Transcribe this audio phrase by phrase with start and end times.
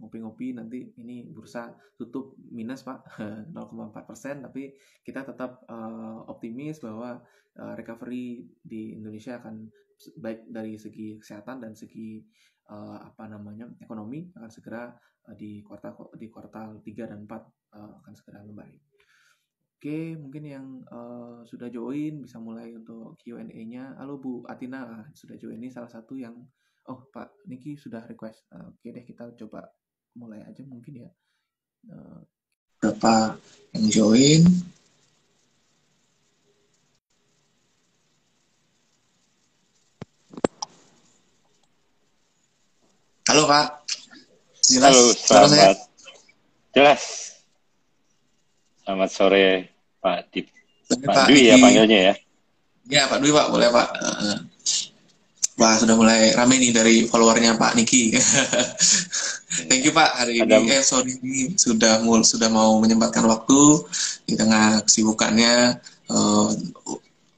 [0.00, 1.68] ngopi-ngopi nanti ini bursa
[2.00, 3.04] tutup minus pak
[3.52, 4.72] 0,4 persen tapi
[5.04, 7.20] kita tetap uh, optimis bahwa
[7.60, 9.68] uh, recovery di Indonesia akan
[10.16, 12.24] baik dari segi kesehatan dan segi
[12.72, 14.88] uh, apa namanya ekonomi akan segera
[15.28, 17.36] uh, di kuartal di kuartal 3 dan 4
[17.76, 18.80] uh, akan segera membaik.
[19.80, 23.96] Oke, mungkin yang uh, sudah join bisa mulai untuk Q&A-nya.
[23.96, 26.36] Halo Bu Atina, sudah join ini salah satu yang
[26.90, 28.42] Oh, Pak Niki sudah request.
[28.50, 29.70] Uh, Oke deh, kita coba
[30.18, 31.10] mulai aja mungkin ya.
[31.86, 32.18] Uh,
[32.82, 33.38] Berapa
[33.78, 34.42] yang join?
[43.30, 43.86] Halo Pak.
[44.66, 44.90] Jelas.
[44.90, 45.76] Halo, selamat.
[46.74, 47.02] Jelas.
[48.82, 49.46] Selamat sore
[50.02, 50.50] Pak Dip.
[50.90, 52.14] Pak, Pak Dwi ya panggilnya ya.
[52.90, 53.88] Ya Pak Dwi Pak, boleh Pak.
[55.60, 58.16] Wah, sudah mulai rame nih dari followernya Pak Niki.
[59.68, 60.56] Thank you Pak hari Ada...
[60.56, 60.72] ini.
[60.72, 63.60] Eh sorry ini sudah mul sudah mau menyempatkan waktu
[64.24, 65.76] di tengah kesibukannya
[66.08, 66.48] uh,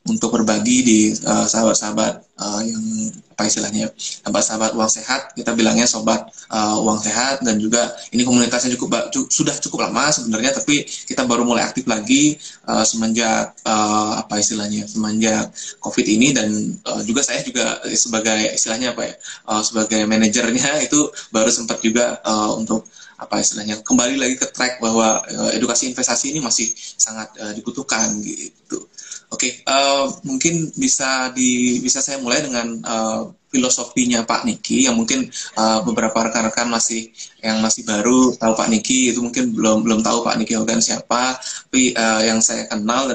[0.06, 3.10] untuk berbagi di uh, sahabat-sahabat uh, yang
[3.42, 8.70] apa istilahnya sahabat-sahabat uang sehat kita bilangnya sobat uh, uang sehat dan juga ini komunitasnya
[8.78, 12.38] cukup cu sudah cukup lama sebenarnya tapi kita baru mulai aktif lagi
[12.70, 15.50] uh, semenjak uh, apa istilahnya semenjak
[15.82, 16.54] covid ini dan
[16.86, 19.14] uh, juga saya juga sebagai istilahnya apa ya
[19.50, 22.86] uh, sebagai manajernya itu baru sempat juga uh, untuk
[23.18, 28.22] apa istilahnya kembali lagi ke track bahwa uh, edukasi investasi ini masih sangat uh, dibutuhkan
[28.22, 28.86] gitu
[29.32, 34.96] Oke, okay, uh, mungkin bisa di bisa saya mulai dengan uh, filosofinya Pak Niki yang
[34.96, 35.28] mungkin
[35.60, 37.12] uh, beberapa rekan-rekan masih
[37.44, 41.36] yang masih baru tahu Pak Niki itu mungkin belum belum tahu Pak Niki Hogan siapa.
[41.68, 43.12] Tapi uh, yang saya kenal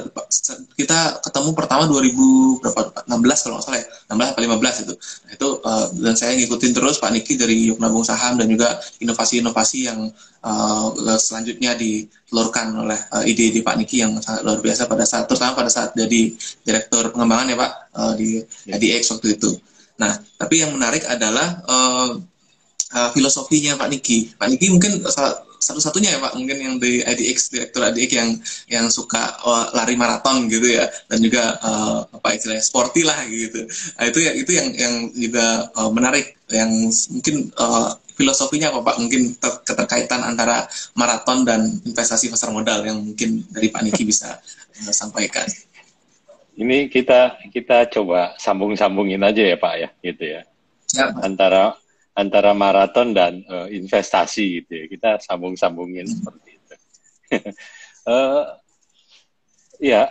[0.78, 2.80] kita ketemu pertama 2000 berapa?
[3.10, 3.86] 16 kalau nggak salah ya?
[4.14, 4.94] 16 atau 15 itu.
[4.94, 8.78] Nah, itu uh, dan saya ngikutin terus Pak Niki dari Yuk Nabung Saham dan juga
[9.02, 10.06] inovasi-inovasi yang
[10.46, 15.26] uh, selanjutnya ditelurkan oleh uh, ide di Pak Niki yang sangat luar biasa pada saat
[15.26, 16.30] terutama pada saat jadi
[16.62, 18.38] direktur pengembangan ya Pak uh, di
[18.70, 19.50] IDX waktu itu
[19.98, 22.10] Nah, tapi yang menarik adalah uh,
[22.94, 24.30] uh, filosofinya Pak Niki.
[24.38, 25.02] Pak Niki mungkin
[25.58, 28.30] satu-satunya ya Pak, mungkin yang di IDX, direktur IDX yang
[28.70, 33.66] yang suka uh, lari maraton gitu ya, dan juga uh, apa istilahnya sporty lah gitu.
[33.98, 36.70] Nah, itu ya itu yang yang juga uh, menarik, yang
[37.10, 38.96] mungkin uh, filosofinya apa Pak?
[39.02, 44.38] Mungkin ter keterkaitan antara maraton dan investasi pasar modal yang mungkin dari Pak Niki bisa
[44.86, 45.44] uh, sampaikan
[46.58, 50.42] ini kita kita coba sambung-sambungin aja ya Pak ya, gitu ya.
[50.90, 51.78] ya Antara
[52.18, 54.84] antara maraton dan uh, investasi gitu ya.
[54.90, 56.14] Kita sambung-sambungin hmm.
[56.18, 56.74] seperti itu.
[58.10, 58.42] uh,
[59.94, 60.10] ya,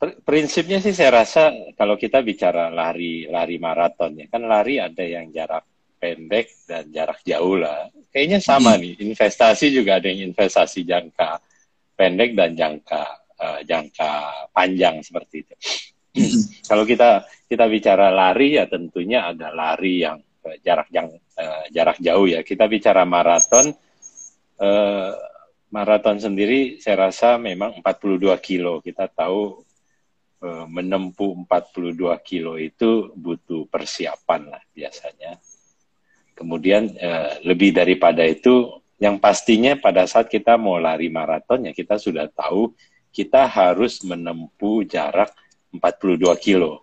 [0.00, 5.04] pr prinsipnya sih saya rasa kalau kita bicara lari lari maraton ya, kan lari ada
[5.04, 5.68] yang jarak
[6.00, 7.92] pendek dan jarak jauh lah.
[8.08, 8.80] Kayaknya sama hmm.
[8.80, 11.36] nih, investasi juga ada yang investasi jangka
[12.00, 14.10] pendek dan jangka uh, jangka
[14.54, 15.54] panjang seperti itu.
[16.70, 21.98] Kalau kita kita bicara lari ya tentunya ada lari yang uh, jarak yang uh, jarak
[21.98, 22.46] jauh ya.
[22.46, 23.74] Kita bicara maraton
[24.62, 25.12] uh,
[25.74, 28.78] maraton sendiri saya rasa memang 42 kilo.
[28.78, 29.58] Kita tahu
[30.46, 35.42] uh, menempuh 42 kilo itu butuh persiapan lah biasanya.
[36.32, 41.98] Kemudian uh, lebih daripada itu yang pastinya pada saat kita mau lari maraton ya kita
[41.98, 42.70] sudah tahu
[43.12, 45.30] kita harus menempuh jarak
[45.70, 46.82] 42 kilo.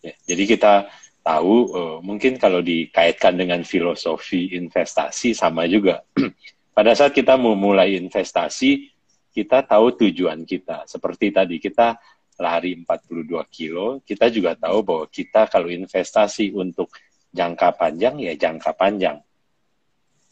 [0.00, 0.72] Ya, jadi kita
[1.20, 6.00] tahu uh, mungkin kalau dikaitkan dengan filosofi investasi sama juga.
[6.76, 8.88] Pada saat kita memulai investasi,
[9.30, 10.88] kita tahu tujuan kita.
[10.88, 12.00] Seperti tadi kita
[12.40, 16.88] lari 42 kilo, kita juga tahu bahwa kita kalau investasi untuk
[17.30, 19.20] jangka panjang ya jangka panjang.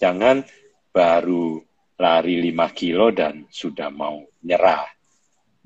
[0.01, 0.41] Jangan
[0.89, 1.68] baru
[1.99, 4.87] lari 5 kilo dan sudah mau nyerah.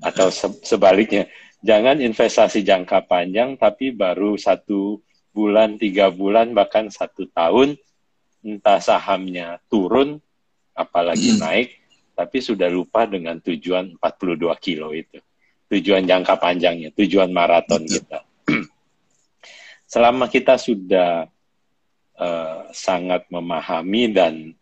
[0.01, 1.29] Atau se sebaliknya,
[1.61, 4.99] jangan investasi jangka panjang tapi baru satu
[5.31, 7.77] bulan, tiga bulan, bahkan satu tahun,
[8.43, 10.19] entah sahamnya turun,
[10.73, 11.79] apalagi naik,
[12.13, 15.21] tapi sudah lupa dengan tujuan 42 kilo itu.
[15.69, 18.21] Tujuan jangka panjangnya, tujuan maraton kita.
[19.93, 21.25] Selama kita sudah
[22.17, 24.53] uh, sangat memahami dan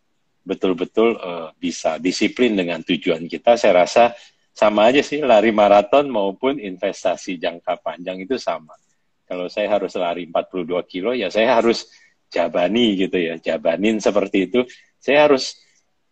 [0.42, 4.12] betul-betul uh, bisa disiplin dengan tujuan kita, saya rasa
[4.52, 8.76] sama aja sih lari maraton maupun investasi jangka panjang itu sama.
[9.24, 11.88] Kalau saya harus lari 42 kilo, ya saya harus
[12.28, 14.60] jabani gitu ya, jabanin seperti itu.
[15.00, 15.56] Saya harus,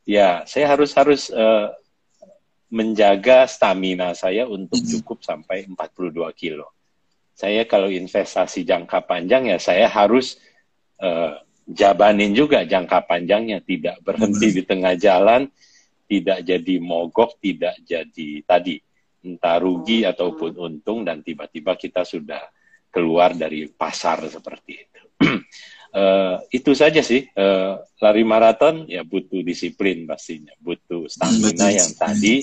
[0.09, 1.69] ya saya harus harus uh,
[2.71, 4.89] menjaga stamina saya untuk hmm.
[4.89, 6.71] cukup sampai 42 kilo.
[7.35, 10.39] Saya kalau investasi jangka panjang ya saya harus
[11.03, 11.35] uh,
[11.71, 15.47] jabanin juga jangka panjangnya, tidak berhenti di tengah jalan,
[16.11, 18.77] tidak jadi mogok, tidak jadi tadi.
[19.21, 22.41] Entah rugi ataupun untung dan tiba-tiba kita sudah
[22.91, 25.03] keluar dari pasar seperti itu.
[25.95, 27.29] uh, itu saja sih.
[27.37, 32.43] Uh, lari maraton ya butuh disiplin pastinya, butuh stamina yang tadi.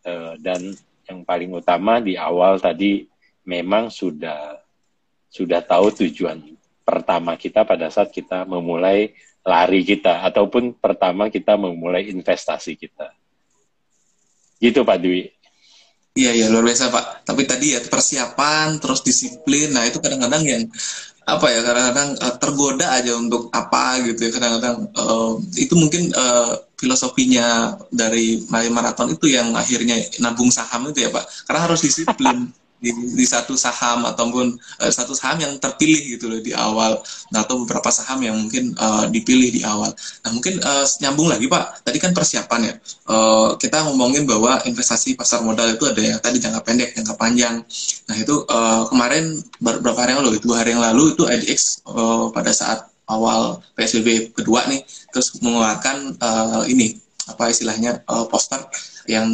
[0.00, 0.72] Uh, dan
[1.04, 3.04] yang paling utama di awal tadi
[3.44, 4.56] memang sudah
[5.30, 6.40] sudah tahu tujuan
[6.82, 9.12] pertama kita pada saat kita memulai
[9.44, 13.12] lari kita ataupun pertama kita memulai investasi kita.
[14.60, 15.24] Gitu Pak Dwi.
[16.10, 17.24] Iya iya luar biasa Pak.
[17.24, 19.72] Tapi tadi ya persiapan terus disiplin.
[19.72, 20.62] Nah itu kadang-kadang yang
[21.24, 26.58] apa ya kadang-kadang uh, tergoda aja untuk apa gitu ya kadang-kadang uh, itu mungkin uh,
[26.74, 31.24] filosofinya dari maraton itu yang akhirnya nabung saham itu ya Pak.
[31.48, 32.50] Karena harus disiplin
[32.80, 36.96] di, di satu saham ataupun uh, satu saham yang terpilih gitu loh di awal
[37.30, 39.92] atau beberapa saham yang mungkin uh, dipilih di awal.
[40.24, 42.74] Nah mungkin uh, nyambung lagi Pak, tadi kan persiapan ya.
[43.06, 47.62] Uh, kita ngomongin bahwa investasi pasar modal itu ada yang tadi jangka pendek, jangka panjang.
[48.08, 52.32] Nah itu uh, kemarin beberapa hari yang lalu, dua hari yang lalu itu IDX uh,
[52.32, 54.80] pada saat awal PSBB kedua nih
[55.10, 56.94] terus mengeluarkan uh, ini
[57.30, 58.60] apa istilahnya uh, poster
[59.08, 59.26] yang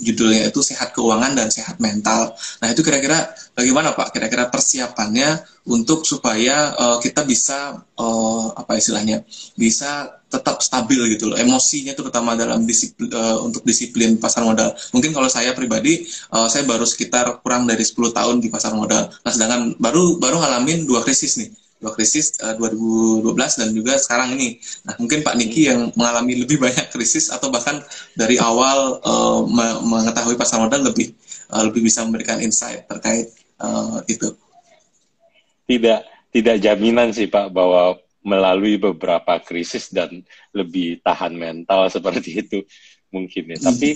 [0.00, 2.32] judulnya itu sehat keuangan dan sehat mental.
[2.62, 4.16] Nah itu kira-kira bagaimana Pak?
[4.16, 9.20] Kira-kira persiapannya untuk supaya uh, kita bisa uh, apa istilahnya
[9.58, 11.36] bisa tetap stabil gitu loh.
[11.36, 14.72] Emosinya pertama dalam disiplin, uh, untuk disiplin pasar modal.
[14.94, 19.10] Mungkin kalau saya pribadi uh, saya baru sekitar kurang dari 10 tahun di pasar modal.
[19.10, 24.36] Nah sedangkan baru baru ngalamin dua krisis nih dua krisis uh, 2012 dan juga sekarang
[24.36, 24.60] ini.
[24.84, 27.80] Nah, mungkin Pak Niki yang mengalami lebih banyak krisis atau bahkan
[28.12, 29.40] dari awal uh,
[29.80, 31.16] mengetahui pasar modal lebih
[31.50, 33.32] uh, lebih bisa memberikan insight terkait
[33.64, 34.36] uh, itu.
[35.64, 36.00] Tidak
[36.30, 40.20] tidak jaminan sih Pak bahwa melalui beberapa krisis dan
[40.52, 42.58] lebih tahan mental seperti itu
[43.08, 43.58] mungkin ya.
[43.58, 43.66] Hmm.
[43.72, 43.90] Tapi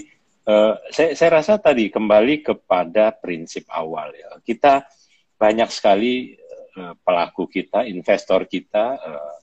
[0.49, 4.41] uh, saya saya rasa tadi kembali kepada prinsip awal ya.
[4.41, 4.89] Kita
[5.35, 6.39] banyak sekali
[6.75, 9.39] Eh, pelaku kita, investor kita, uh,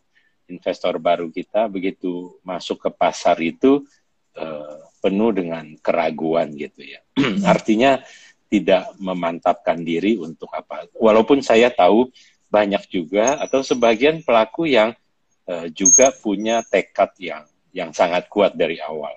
[0.51, 3.87] investor baru kita begitu masuk ke pasar itu
[4.35, 6.99] uh, penuh dengan keraguan gitu ya.
[7.55, 8.03] Artinya
[8.51, 10.91] tidak memantapkan diri untuk apa.
[10.91, 12.11] Walaupun saya tahu
[12.51, 14.91] banyak juga atau sebagian pelaku yang
[15.75, 19.15] juga punya tekad yang yang sangat kuat dari awal.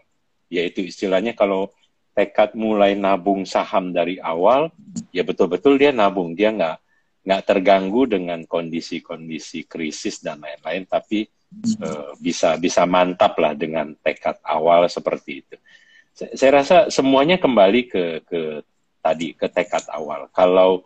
[0.51, 1.71] Yaitu istilahnya kalau
[2.15, 4.71] tekad mulai nabung saham dari awal,
[5.11, 6.84] ya betul-betul dia nabung, dia nggak
[7.25, 11.25] nggak terganggu dengan kondisi-kondisi krisis dan lain-lain, tapi
[11.81, 15.57] uh, bisa bisa mantap lah dengan tekad awal seperti itu.
[16.13, 18.41] Saya, saya rasa semuanya kembali ke ke
[19.01, 20.29] tadi ke tekad awal.
[20.31, 20.85] Kalau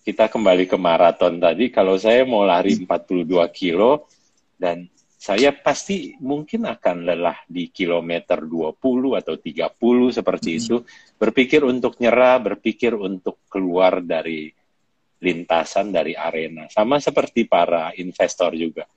[0.00, 4.08] kita kembali ke maraton tadi, kalau saya mau lari 42 kilo
[4.56, 4.88] dan
[5.20, 10.80] saya pasti mungkin akan lelah di kilometer 20 atau 30 seperti itu.
[11.20, 14.48] Berpikir untuk nyerah, berpikir untuk keluar dari
[15.20, 16.66] lintasan dari arena.
[16.72, 18.88] Sama seperti para investor juga.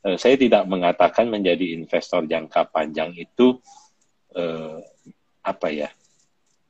[0.00, 3.58] Uh, saya tidak mengatakan menjadi investor jangka panjang itu
[4.38, 4.78] uh,
[5.44, 5.90] apa ya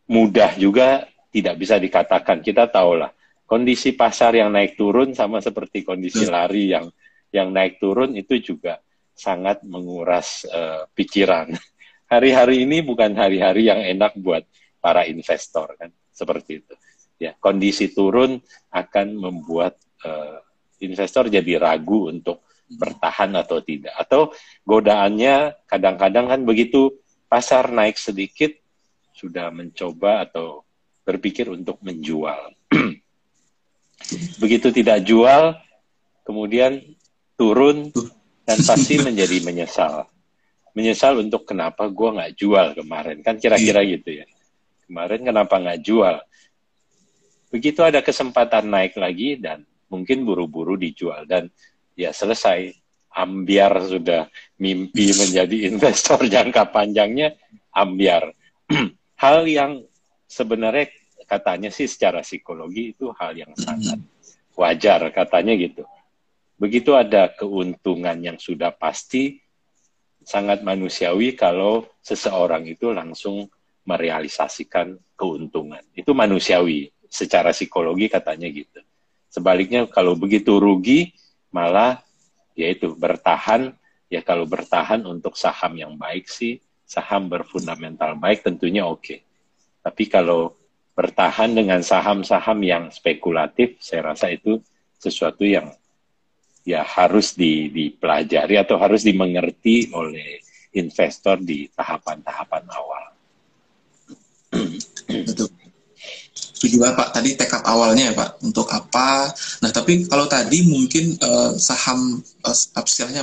[0.09, 2.41] mudah juga tidak bisa dikatakan.
[2.41, 3.13] Kita tahu lah
[3.45, 6.89] kondisi pasar yang naik turun sama seperti kondisi lari yang
[7.29, 8.81] yang naik turun itu juga
[9.13, 11.53] sangat menguras uh, pikiran.
[12.13, 14.45] Hari-hari ini bukan hari-hari yang enak buat
[14.79, 16.75] para investor kan seperti itu
[17.25, 18.37] ya kondisi turun
[18.69, 20.45] akan membuat uh,
[20.85, 23.95] investor jadi ragu untuk bertahan atau tidak.
[23.97, 24.33] Atau
[24.65, 26.93] godaannya kadang-kadang kan begitu
[27.29, 28.53] pasar naik sedikit
[29.15, 30.67] sudah mencoba atau
[31.07, 32.53] berpikir untuk menjual.
[34.43, 35.55] Begitu tidak jual
[36.27, 36.83] kemudian
[37.39, 37.93] turun
[38.45, 40.09] dan pasti menjadi menyesal.
[40.75, 43.23] Menyesal untuk kenapa gue nggak jual kemarin.
[43.23, 44.27] Kan kira-kira gitu ya.
[44.85, 46.19] Kemarin kenapa nggak jual
[47.55, 51.47] Begitu ada kesempatan naik lagi dan mungkin buru-buru dijual dan
[51.95, 52.75] ya selesai.
[53.15, 54.27] Ambiar sudah
[54.59, 57.39] mimpi menjadi investor jangka panjangnya
[57.71, 58.35] ambiar.
[59.23, 59.87] hal yang
[60.27, 60.91] sebenarnya
[61.31, 64.03] katanya sih secara psikologi itu hal yang sangat
[64.59, 65.87] wajar katanya gitu.
[66.59, 69.39] Begitu ada keuntungan yang sudah pasti
[70.27, 73.47] sangat manusiawi kalau seseorang itu langsung
[73.87, 75.87] merealisasikan keuntungan.
[75.95, 78.83] Itu manusiawi secara psikologi katanya gitu.
[79.31, 81.15] Sebaliknya kalau begitu rugi
[81.55, 82.03] malah
[82.59, 83.71] yaitu bertahan
[84.11, 89.23] ya kalau bertahan untuk saham yang baik sih saham berfundamental baik tentunya oke.
[89.87, 90.59] Tapi kalau
[90.99, 94.59] bertahan dengan saham-saham yang spekulatif saya rasa itu
[94.99, 95.71] sesuatu yang
[96.67, 100.43] ya harus di, dipelajari atau harus dimengerti oleh
[100.75, 103.05] investor di tahapan-tahapan awal.
[106.65, 107.13] Setuju Pak.
[107.13, 108.41] Tadi tekad awalnya ya Pak.
[108.41, 109.29] Untuk apa?
[109.61, 112.57] Nah tapi kalau tadi mungkin uh, saham uh,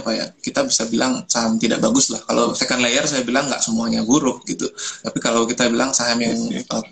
[0.06, 0.30] Pak ya.
[0.38, 2.22] Kita bisa bilang saham tidak bagus lah.
[2.22, 4.70] Kalau second layer saya bilang nggak semuanya buruk gitu.
[5.02, 6.38] Tapi kalau kita bilang saham yang
[6.70, 6.86] uh,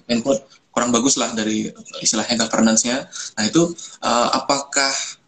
[0.74, 1.70] kurang bagus lah dari
[2.02, 3.06] istilahnya governance-nya.
[3.38, 3.70] Nah itu
[4.02, 5.19] uh, apakah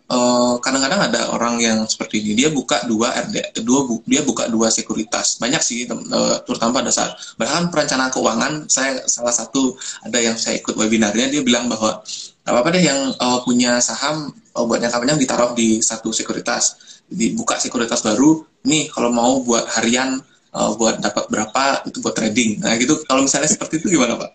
[0.60, 2.36] kadang-kadang uh, ada orang yang seperti ini.
[2.36, 5.40] Dia buka dua RD dua bu, dia buka dua sekuritas.
[5.40, 10.60] Banyak sih uh, terutama pada saat bahkan perencanaan keuangan saya salah satu ada yang saya
[10.60, 12.04] ikut webinarnya dia bilang bahwa
[12.44, 17.00] apa apa deh yang uh, punya saham uh, buat jangka panjang ditaruh di satu sekuritas.
[17.08, 20.20] Dibuka sekuritas baru nih kalau mau buat harian
[20.52, 22.60] uh, buat dapat berapa itu buat trading.
[22.60, 23.00] Nah gitu.
[23.08, 24.32] Kalau misalnya seperti itu gimana pak?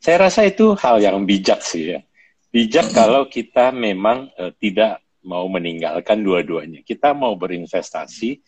[0.00, 2.00] Saya rasa itu hal yang bijak sih ya
[2.56, 2.96] Bijak hmm.
[2.96, 6.80] kalau kita memang uh, tidak mau meninggalkan dua-duanya.
[6.80, 8.40] Kita mau berinvestasi,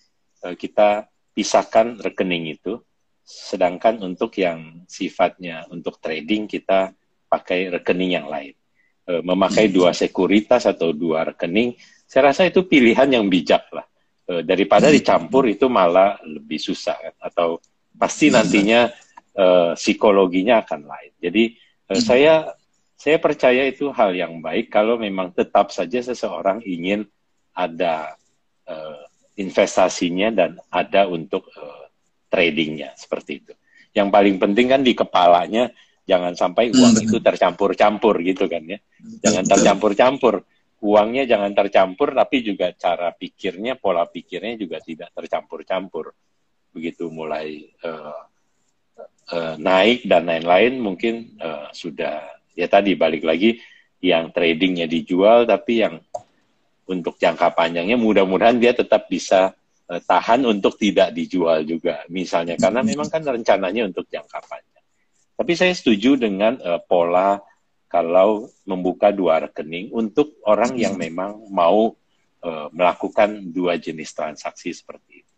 [0.49, 1.05] uh, kita
[1.37, 2.81] pisahkan rekening itu.
[3.29, 6.97] Sedangkan untuk yang sifatnya untuk trading kita
[7.29, 8.57] pakai rekening yang lain.
[9.05, 11.77] Uh, memakai dua sekuritas atau dua rekening,
[12.09, 13.85] saya rasa itu pilihan yang bijak lah.
[14.25, 17.15] Uh, daripada dicampur itu malah lebih susah kan?
[17.29, 17.61] atau
[17.93, 18.88] pasti nantinya
[19.37, 21.12] uh, psikologinya akan lain.
[21.21, 21.45] Jadi
[21.93, 22.57] uh, saya
[22.99, 27.07] saya percaya itu hal yang baik kalau memang tetap saja seseorang ingin
[27.55, 28.19] ada
[28.67, 29.07] uh,
[29.38, 31.87] investasinya dan ada untuk uh,
[32.26, 33.55] tradingnya seperti itu.
[33.95, 35.71] Yang paling penting kan di kepalanya
[36.11, 37.07] jangan sampai uang hmm.
[37.07, 38.83] itu tercampur-campur gitu kan ya.
[39.23, 40.43] Jangan tercampur-campur.
[40.78, 46.11] Uangnya jangan tercampur tapi juga cara pikirnya, pola pikirnya juga tidak tercampur-campur.
[46.75, 48.23] Begitu mulai uh,
[49.31, 53.62] uh, naik dan lain-lain mungkin uh, sudah ya tadi balik lagi
[54.03, 56.03] yang tradingnya dijual tapi yang
[56.91, 59.55] untuk jangka panjangnya mudah-mudahan dia tetap bisa
[59.87, 64.85] uh, tahan untuk tidak dijual juga misalnya karena memang kan rencananya untuk jangka panjang.
[65.38, 67.38] Tapi saya setuju dengan uh, pola
[67.87, 71.95] kalau membuka dua rekening untuk orang yang memang mau
[72.43, 75.35] uh, melakukan dua jenis transaksi seperti itu.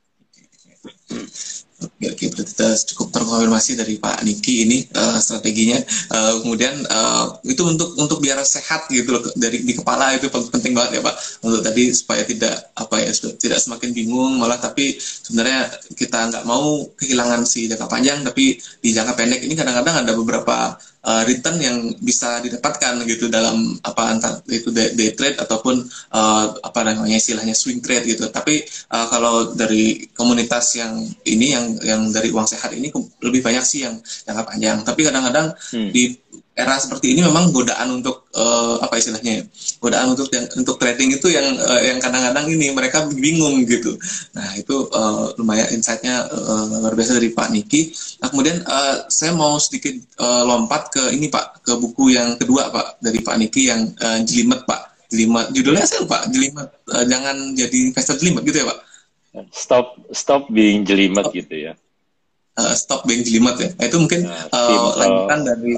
[1.81, 5.81] Oke, berarti kita cukup terkonfirmasi dari Pak Niki ini uh, strateginya.
[6.13, 10.77] Uh, kemudian uh, itu untuk untuk biar sehat gitu loh dari di kepala itu penting
[10.77, 11.17] banget ya Pak.
[11.41, 16.85] Untuk tadi supaya tidak apa ya tidak semakin bingung malah tapi sebenarnya kita nggak mau
[17.01, 21.79] kehilangan si jangka panjang tapi di jangka pendek ini kadang-kadang ada beberapa uh, return yang
[22.01, 25.81] bisa didapatkan gitu dalam apa antara itu day, day trade ataupun
[26.13, 28.29] uh, apa namanya istilahnya swing trade gitu.
[28.29, 32.91] Tapi uh, kalau dari komunitas yang ini yang yang dari uang sehat ini
[33.23, 34.79] lebih banyak sih yang jangka panjang.
[34.83, 35.91] Tapi kadang-kadang hmm.
[35.95, 36.19] di
[36.61, 39.43] era seperti ini memang godaan untuk uh, apa istilahnya ya?
[39.81, 43.97] godaan untuk yang untuk trading itu yang uh, yang kadang-kadang ini mereka bingung gitu
[44.37, 49.33] nah itu uh, lumayan insightnya uh, luar biasa dari Pak Niki nah kemudian uh, saya
[49.33, 53.71] mau sedikit uh, lompat ke ini Pak ke buku yang kedua Pak dari Pak Niki
[53.73, 58.63] yang uh, jelimet Pak jelimet judulnya saya lupa jelimet uh, jangan jadi investor jelimet gitu
[58.63, 58.90] ya Pak
[59.55, 61.33] stop stop being jelimet oh.
[61.33, 61.73] gitu ya
[62.59, 65.73] uh, stop being jelimet ya nah, itu mungkin uh, uh, lanjutan dari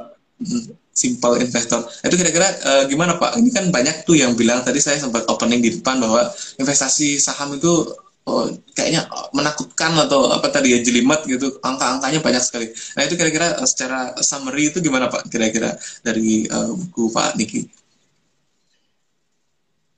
[0.92, 1.80] simple investor.
[2.04, 3.40] Itu kira-kira uh, gimana Pak?
[3.40, 6.28] Ini kan banyak tuh yang bilang tadi saya sempat opening di depan bahwa
[6.60, 7.88] investasi saham itu
[8.28, 11.58] oh, kayaknya menakutkan atau apa tadi ya jelimet gitu.
[11.64, 12.68] Angka-angkanya banyak sekali.
[12.94, 15.32] Nah itu kira-kira uh, secara summary itu gimana Pak?
[15.32, 17.60] Kira-kira dari uh, buku Pak Niki?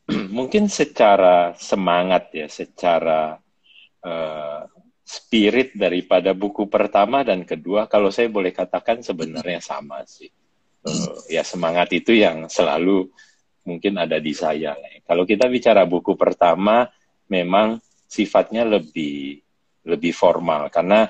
[0.36, 3.42] Mungkin secara semangat ya, secara
[4.04, 4.68] uh,
[5.04, 10.28] spirit daripada buku pertama dan kedua, kalau saya boleh katakan sebenarnya sama sih.
[10.84, 13.08] Uh, ya semangat itu yang selalu
[13.64, 14.76] mungkin ada di saya.
[15.04, 16.84] Kalau kita bicara buku pertama,
[17.32, 19.40] memang sifatnya lebih
[19.84, 21.04] lebih formal karena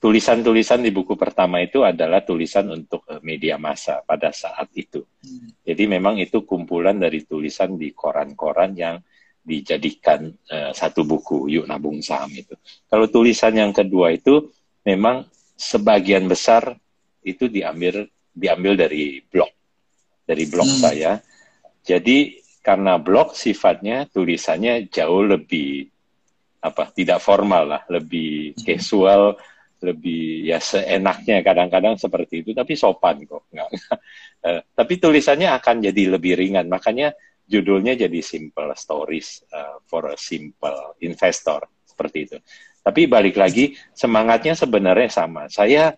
[0.00, 5.04] tulisan-tulisan di buku pertama itu adalah tulisan untuk uh, media massa pada saat itu.
[5.64, 8.96] Jadi memang itu kumpulan dari tulisan di koran-koran yang
[9.46, 12.58] dijadikan uh, satu buku yuk nabung saham itu.
[12.90, 14.50] Kalau tulisan yang kedua itu
[14.82, 15.22] memang
[15.54, 16.74] sebagian besar
[17.22, 19.50] itu diambil diambil dari blog
[20.26, 20.80] dari blog hmm.
[20.82, 21.12] saya.
[21.86, 25.86] Jadi karena blog sifatnya tulisannya jauh lebih
[26.58, 28.66] apa tidak formal lah, lebih hmm.
[28.66, 29.38] casual,
[29.78, 33.46] lebih ya seenaknya kadang-kadang seperti itu, tapi sopan kok.
[33.54, 33.68] Nggak,
[34.42, 37.14] uh, tapi tulisannya akan jadi lebih ringan, makanya
[37.46, 42.36] judulnya jadi simple stories uh, for a simple investor seperti itu.
[42.82, 45.50] Tapi balik lagi semangatnya sebenarnya sama.
[45.50, 45.94] Saya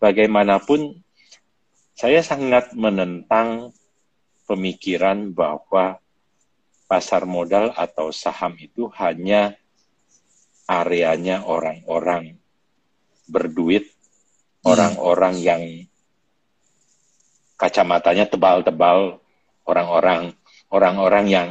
[0.00, 0.96] bagaimanapun
[1.92, 3.72] saya sangat menentang
[4.48, 6.00] pemikiran bahwa
[6.88, 9.56] pasar modal atau saham itu hanya
[10.68, 12.36] areanya orang-orang
[13.28, 14.68] berduit, hmm.
[14.68, 15.44] orang-orang hmm.
[15.44, 15.62] yang
[17.56, 19.22] kacamatanya tebal-tebal,
[19.64, 20.34] orang-orang
[20.72, 21.48] orang-orang yang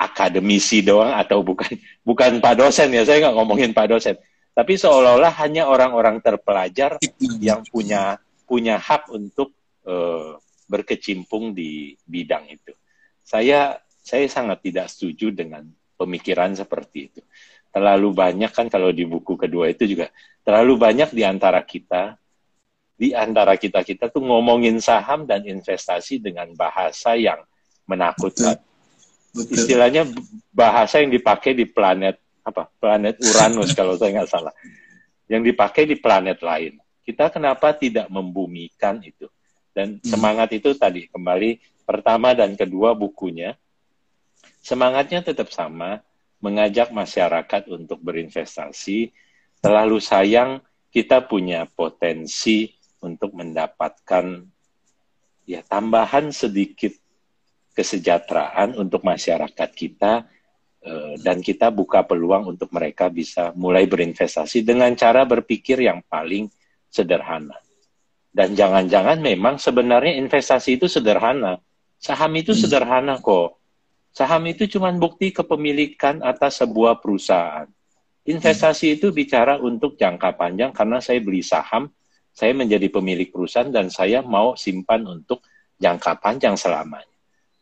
[0.00, 1.68] akademisi doang atau bukan
[2.08, 4.16] bukan pak dosen ya saya nggak ngomongin pak dosen.
[4.54, 6.96] Tapi seolah-olah hanya orang-orang terpelajar
[7.42, 9.50] yang punya punya hak untuk
[9.82, 10.38] uh,
[10.70, 12.70] berkecimpung di bidang itu.
[13.26, 15.66] Saya saya sangat tidak setuju dengan
[15.98, 17.20] pemikiran seperti itu.
[17.74, 20.06] Terlalu banyak kan kalau di buku kedua itu juga
[20.46, 22.14] terlalu banyak di antara kita
[22.94, 27.42] di antara kita kita tuh ngomongin saham dan investasi dengan bahasa yang
[27.84, 28.60] menakutkan.
[29.34, 29.54] Betul.
[29.54, 30.06] Istilahnya
[30.54, 32.70] bahasa yang dipakai di planet apa?
[32.78, 34.54] Planet Uranus kalau saya nggak salah.
[35.26, 36.78] Yang dipakai di planet lain.
[37.04, 39.28] Kita kenapa tidak membumikan itu?
[39.74, 40.06] Dan hmm.
[40.06, 43.58] semangat itu tadi kembali pertama dan kedua bukunya
[44.64, 46.00] semangatnya tetap sama,
[46.40, 49.12] mengajak masyarakat untuk berinvestasi.
[49.60, 52.72] Terlalu sayang kita punya potensi
[53.04, 54.40] untuk mendapatkan
[55.44, 56.96] ya tambahan sedikit
[57.74, 60.24] kesejahteraan untuk masyarakat kita
[60.80, 66.46] eh, dan kita buka peluang untuk mereka bisa mulai berinvestasi dengan cara berpikir yang paling
[66.88, 67.58] sederhana.
[68.34, 71.58] Dan jangan-jangan memang sebenarnya investasi itu sederhana.
[71.98, 72.60] Saham itu hmm.
[72.66, 73.58] sederhana kok.
[74.14, 77.66] Saham itu cuma bukti kepemilikan atas sebuah perusahaan.
[78.24, 81.90] Investasi itu bicara untuk jangka panjang karena saya beli saham,
[82.34, 85.44] saya menjadi pemilik perusahaan dan saya mau simpan untuk
[85.78, 87.13] jangka panjang selamanya.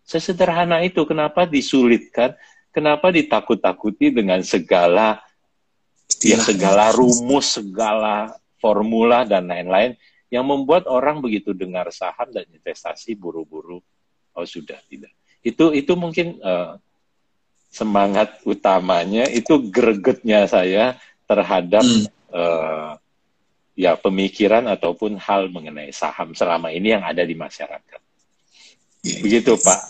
[0.03, 2.35] Sesederhana itu, kenapa disulitkan?
[2.73, 5.21] Kenapa ditakut-takuti dengan segala
[6.25, 9.97] ya segala rumus, segala formula dan lain-lain
[10.33, 13.85] yang membuat orang begitu dengar saham dan investasi buru-buru
[14.33, 15.13] oh sudah tidak.
[15.45, 16.81] Itu itu mungkin uh,
[17.69, 20.97] semangat utamanya itu gregetnya saya
[21.29, 22.07] terhadap hmm.
[22.33, 22.97] uh,
[23.77, 28.01] ya pemikiran ataupun hal mengenai saham selama ini yang ada di masyarakat.
[29.03, 29.81] Ya, Begitu ya, Pak.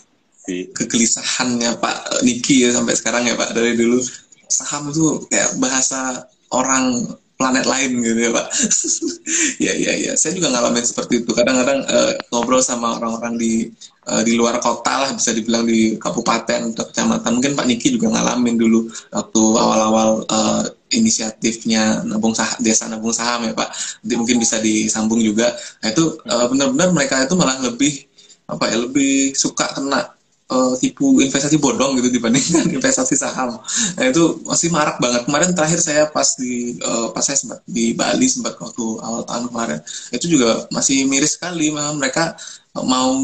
[0.75, 4.03] Kegelisahannya Pak Niki ya sampai sekarang ya Pak dari dulu
[4.51, 6.99] saham itu kayak bahasa orang
[7.37, 8.47] planet lain gitu ya Pak.
[9.69, 11.31] ya ya ya, saya juga ngalamin seperti itu.
[11.31, 13.69] Kadang-kadang uh, ngobrol sama orang-orang di
[14.09, 17.39] uh, di luar kota lah bisa dibilang di kabupaten atau kecamatan.
[17.39, 23.45] Mungkin Pak Niki juga ngalamin dulu waktu awal-awal uh, inisiatifnya nabung saham, desa nabung saham
[23.45, 23.69] ya Pak.
[24.03, 25.53] Nanti mungkin bisa disambung juga.
[25.85, 28.11] Nah itu uh, benar-benar mereka itu malah lebih
[28.47, 30.12] apa ya lebih suka kena
[30.53, 33.57] uh, tipu investasi bodong gitu dibandingkan investasi saham.
[33.97, 35.25] Nah itu masih marak banget.
[35.25, 39.49] Kemarin terakhir saya pas di uh, pas saya sempat di Bali sempat waktu awal tahun
[39.49, 39.79] kemarin
[40.13, 41.73] itu juga masih miris sekali.
[41.73, 42.37] Mereka
[42.85, 43.17] mau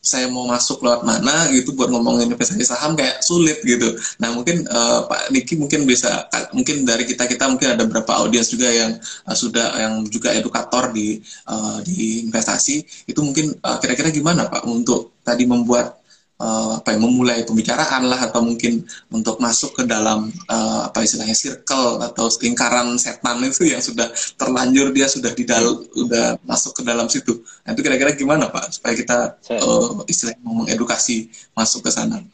[0.00, 3.92] saya mau masuk lewat mana gitu buat ngomongin investasi saham kayak sulit gitu.
[4.16, 6.24] Nah mungkin uh, Pak Niki mungkin bisa
[6.56, 8.96] mungkin dari kita kita mungkin ada beberapa audiens juga yang
[9.28, 12.80] uh, sudah yang juga edukator di uh, di investasi
[13.12, 15.99] itu mungkin kira-kira uh, gimana Pak untuk tadi membuat
[16.40, 21.36] uh, apa ya memulai pembicaraan lah atau mungkin untuk masuk ke dalam uh, apa istilahnya
[21.36, 24.08] circle atau lingkaran setan itu yang sudah
[24.40, 27.44] terlanjur dia sudah di dalam sudah masuk ke dalam situ.
[27.62, 29.18] Nah, itu kira-kira gimana Pak supaya kita
[29.60, 32.24] uh, istilahnya mengedukasi masuk ke sana?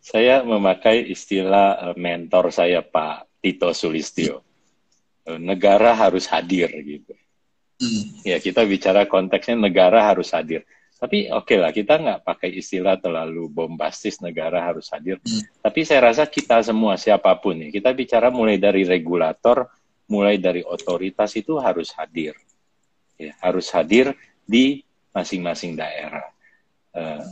[0.00, 4.40] Saya memakai istilah mentor saya Pak Tito Sulistyo.
[5.28, 7.12] Negara harus hadir gitu.
[7.78, 8.24] Hmm.
[8.24, 10.64] Ya kita bicara konteksnya negara harus hadir
[10.98, 15.22] tapi oke okay lah, kita nggak pakai istilah terlalu bombastis negara harus hadir.
[15.22, 15.46] Hmm.
[15.62, 19.70] Tapi saya rasa kita semua siapa pun nih, kita bicara mulai dari regulator,
[20.10, 22.34] mulai dari otoritas itu harus hadir.
[23.14, 24.82] Ya, harus hadir di
[25.14, 26.26] masing-masing daerah.
[26.90, 27.22] Uh,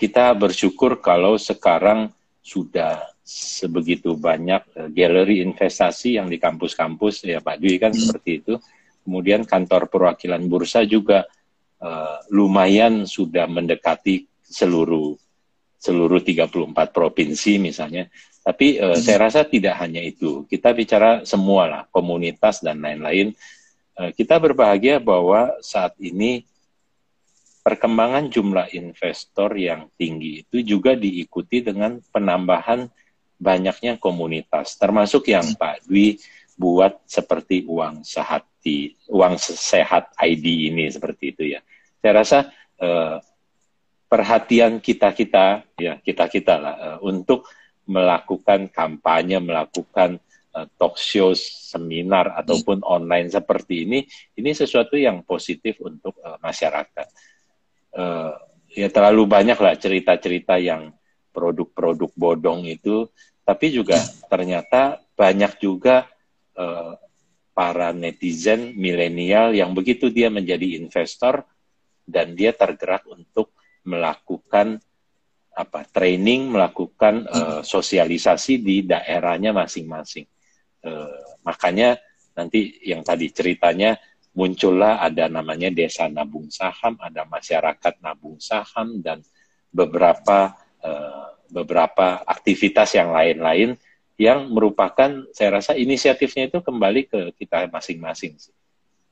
[0.00, 2.08] kita bersyukur kalau sekarang
[2.40, 8.00] sudah sebegitu banyak uh, galeri investasi yang di kampus-kampus ya Pak Dwi kan hmm.
[8.00, 8.54] seperti itu.
[9.04, 11.28] Kemudian kantor perwakilan bursa juga
[11.80, 15.16] uh, lumayan sudah mendekati seluruh
[15.80, 18.06] seluruh 34 provinsi misalnya.
[18.40, 19.00] Tapi uh, hmm.
[19.00, 20.44] saya rasa tidak hanya itu.
[20.48, 23.32] Kita bicara semua lah, komunitas dan lain-lain.
[23.96, 26.44] Uh, kita berbahagia bahwa saat ini
[27.60, 32.88] perkembangan jumlah investor yang tinggi itu juga diikuti dengan penambahan
[33.40, 35.56] banyaknya komunitas, termasuk yang hmm.
[35.56, 36.20] Pak Dwi
[36.60, 41.60] buat seperti uang sehat di uang sehat ID ini seperti itu ya.
[42.00, 42.38] Saya rasa
[42.80, 43.16] uh,
[44.10, 47.48] perhatian kita kita ya kita kita lah uh, untuk
[47.90, 50.22] melakukan kampanye, melakukan
[50.54, 54.06] uh, talk show, seminar ataupun online seperti ini,
[54.38, 57.06] ini sesuatu yang positif untuk uh, masyarakat.
[57.90, 58.38] Uh,
[58.70, 60.94] ya terlalu banyak lah cerita-cerita yang
[61.34, 63.10] produk-produk bodong itu,
[63.42, 63.98] tapi juga
[64.30, 66.06] ternyata banyak juga
[67.60, 71.44] para netizen milenial yang begitu dia menjadi investor
[72.08, 73.52] dan dia tergerak untuk
[73.84, 74.80] melakukan
[75.52, 80.24] apa training, melakukan uh, sosialisasi di daerahnya masing-masing.
[80.80, 82.00] Uh, makanya
[82.32, 84.00] nanti yang tadi ceritanya
[84.32, 89.20] muncullah ada namanya desa nabung saham, ada masyarakat nabung saham dan
[89.68, 93.76] beberapa uh, beberapa aktivitas yang lain-lain
[94.20, 98.36] yang merupakan saya rasa inisiatifnya itu kembali ke kita masing-masing.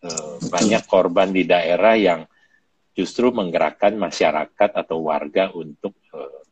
[0.05, 2.29] Uh, banyak korban di daerah yang
[2.93, 6.45] justru menggerakkan masyarakat atau warga untuk uh,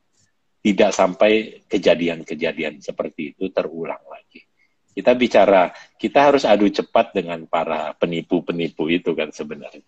[0.65, 4.49] tidak sampai kejadian-kejadian seperti itu terulang lagi.
[4.97, 5.69] Kita bicara,
[6.01, 9.85] kita harus adu cepat dengan para penipu-penipu itu kan sebenarnya.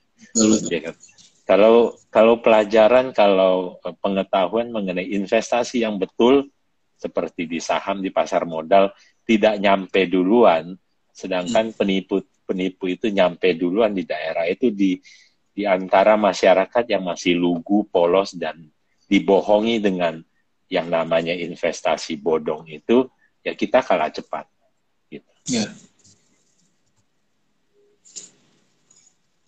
[0.69, 0.95] Ya kan?
[1.49, 6.53] Kalau kalau pelajaran, kalau eh, pengetahuan mengenai investasi yang betul
[6.99, 8.91] seperti di saham di pasar modal
[9.23, 10.75] tidak nyampe duluan,
[11.15, 11.77] sedangkan hmm.
[11.79, 14.99] penipu penipu itu nyampe duluan di daerah itu di
[15.55, 18.71] di antara masyarakat yang masih lugu, polos dan
[19.11, 20.23] dibohongi dengan
[20.71, 23.09] yang namanya investasi bodong itu,
[23.43, 24.47] ya kita kalah cepat.
[25.11, 25.27] Gitu.
[25.51, 25.67] Ya.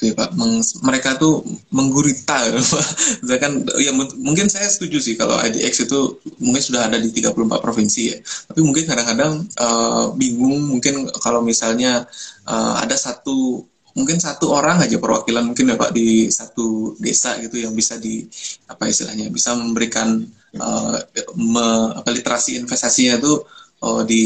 [0.00, 2.48] Oke Pak, Meng, mereka tuh menggurita,
[3.20, 8.02] misalkan ya mungkin saya setuju sih kalau IDX itu mungkin sudah ada di 34 provinsi
[8.08, 8.16] ya,
[8.48, 12.08] tapi mungkin kadang-kadang uh, bingung mungkin kalau misalnya
[12.48, 13.60] uh, ada satu
[13.92, 18.24] mungkin satu orang aja perwakilan mungkin ya Pak di satu desa gitu yang bisa di
[18.72, 20.24] apa istilahnya bisa memberikan
[20.56, 20.96] uh,
[21.36, 23.44] me, literasi investasinya itu
[23.84, 24.24] uh, di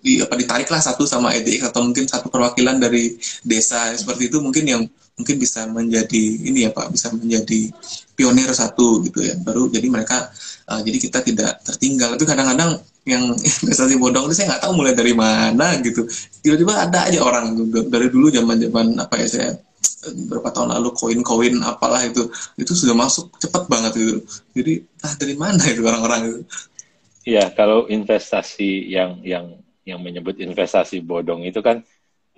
[0.00, 4.64] di apa ditariklah satu sama EDX atau mungkin satu perwakilan dari desa seperti itu mungkin
[4.64, 4.82] yang
[5.20, 7.68] mungkin bisa menjadi ini ya Pak bisa menjadi
[8.16, 9.36] pionir satu gitu ya.
[9.44, 10.32] Baru jadi mereka
[10.72, 12.16] uh, jadi kita tidak tertinggal.
[12.16, 13.28] Tapi kadang-kadang yang
[13.60, 16.08] investasi bodong itu saya nggak tahu mulai dari mana gitu.
[16.40, 17.52] Tiba-tiba ada aja orang
[17.92, 19.50] dari dulu zaman-zaman apa ya saya
[20.32, 22.24] berapa tahun lalu koin-koin apalah itu
[22.56, 24.16] itu sudah masuk cepat banget gitu.
[24.56, 24.72] Jadi
[25.04, 26.20] ah dari mana itu orang-orang?
[26.32, 26.40] Itu
[27.20, 29.60] Iya, kalau investasi yang yang
[29.90, 31.82] yang menyebut investasi bodong itu kan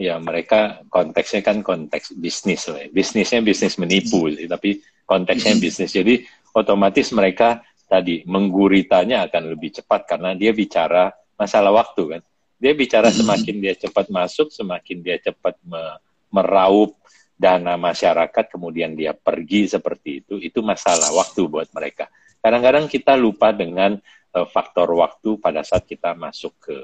[0.01, 2.83] ya mereka konteksnya kan konteks bisnis lah.
[2.85, 2.89] Ya.
[2.89, 5.67] Bisnisnya bisnis menipu sih, tapi konteksnya mm-hmm.
[5.69, 5.91] bisnis.
[5.93, 6.15] Jadi
[6.57, 12.23] otomatis mereka tadi mengguritanya akan lebih cepat karena dia bicara masalah waktu kan.
[12.57, 13.21] Dia bicara mm-hmm.
[13.27, 16.01] semakin dia cepat masuk, semakin dia cepat me
[16.33, 16.97] meraup
[17.37, 22.09] dana masyarakat, kemudian dia pergi seperti itu, itu masalah waktu buat mereka.
[22.41, 24.01] Kadang-kadang kita lupa dengan
[24.33, 26.77] uh, faktor waktu pada saat kita masuk ke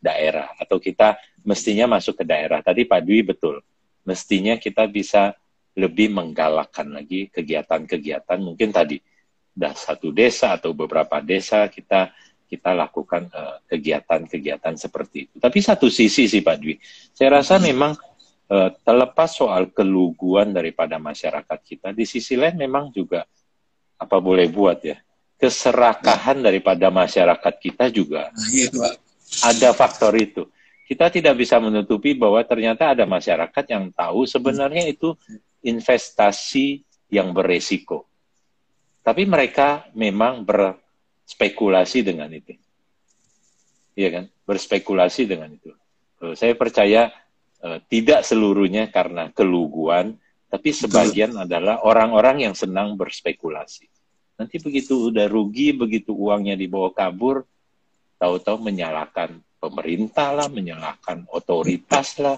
[0.00, 2.60] daerah atau kita mestinya masuk ke daerah.
[2.60, 3.62] Tadi Pak Dwi betul,
[4.06, 5.34] mestinya kita bisa
[5.76, 8.96] lebih menggalakkan lagi kegiatan-kegiatan mungkin tadi
[9.52, 12.12] dah satu desa atau beberapa desa kita
[12.46, 15.36] kita lakukan eh, kegiatan-kegiatan uh, seperti itu.
[15.42, 16.78] Tapi satu sisi sih Pak Dwi,
[17.10, 17.98] saya rasa memang
[18.46, 23.26] uh, terlepas soal keluguan daripada masyarakat kita, di sisi lain memang juga
[23.98, 24.96] apa boleh buat ya
[25.36, 28.32] keserakahan daripada masyarakat kita juga.
[28.32, 28.68] Nah, iya,
[29.42, 30.46] ada faktor itu.
[30.86, 35.18] Kita tidak bisa menutupi bahwa ternyata ada masyarakat yang tahu sebenarnya itu
[35.66, 38.06] investasi yang beresiko.
[39.02, 42.54] Tapi mereka memang berspekulasi dengan itu.
[43.98, 44.24] Iya kan?
[44.46, 45.74] Berspekulasi dengan itu.
[46.22, 47.10] Eh, saya percaya
[47.66, 53.90] uh, tidak seluruhnya karena keluguan, tapi sebagian adalah orang-orang yang senang berspekulasi.
[54.36, 57.48] Nanti begitu udah rugi, begitu uangnya dibawa kabur,
[58.16, 62.36] tahu-tahu menyalahkan pemerintah lah, menyalahkan otoritas lah.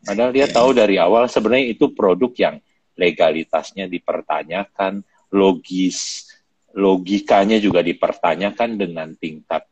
[0.00, 2.56] Padahal dia tahu dari awal sebenarnya itu produk yang
[2.96, 6.28] legalitasnya dipertanyakan, logis,
[6.72, 9.66] logikanya juga dipertanyakan dengan tingkat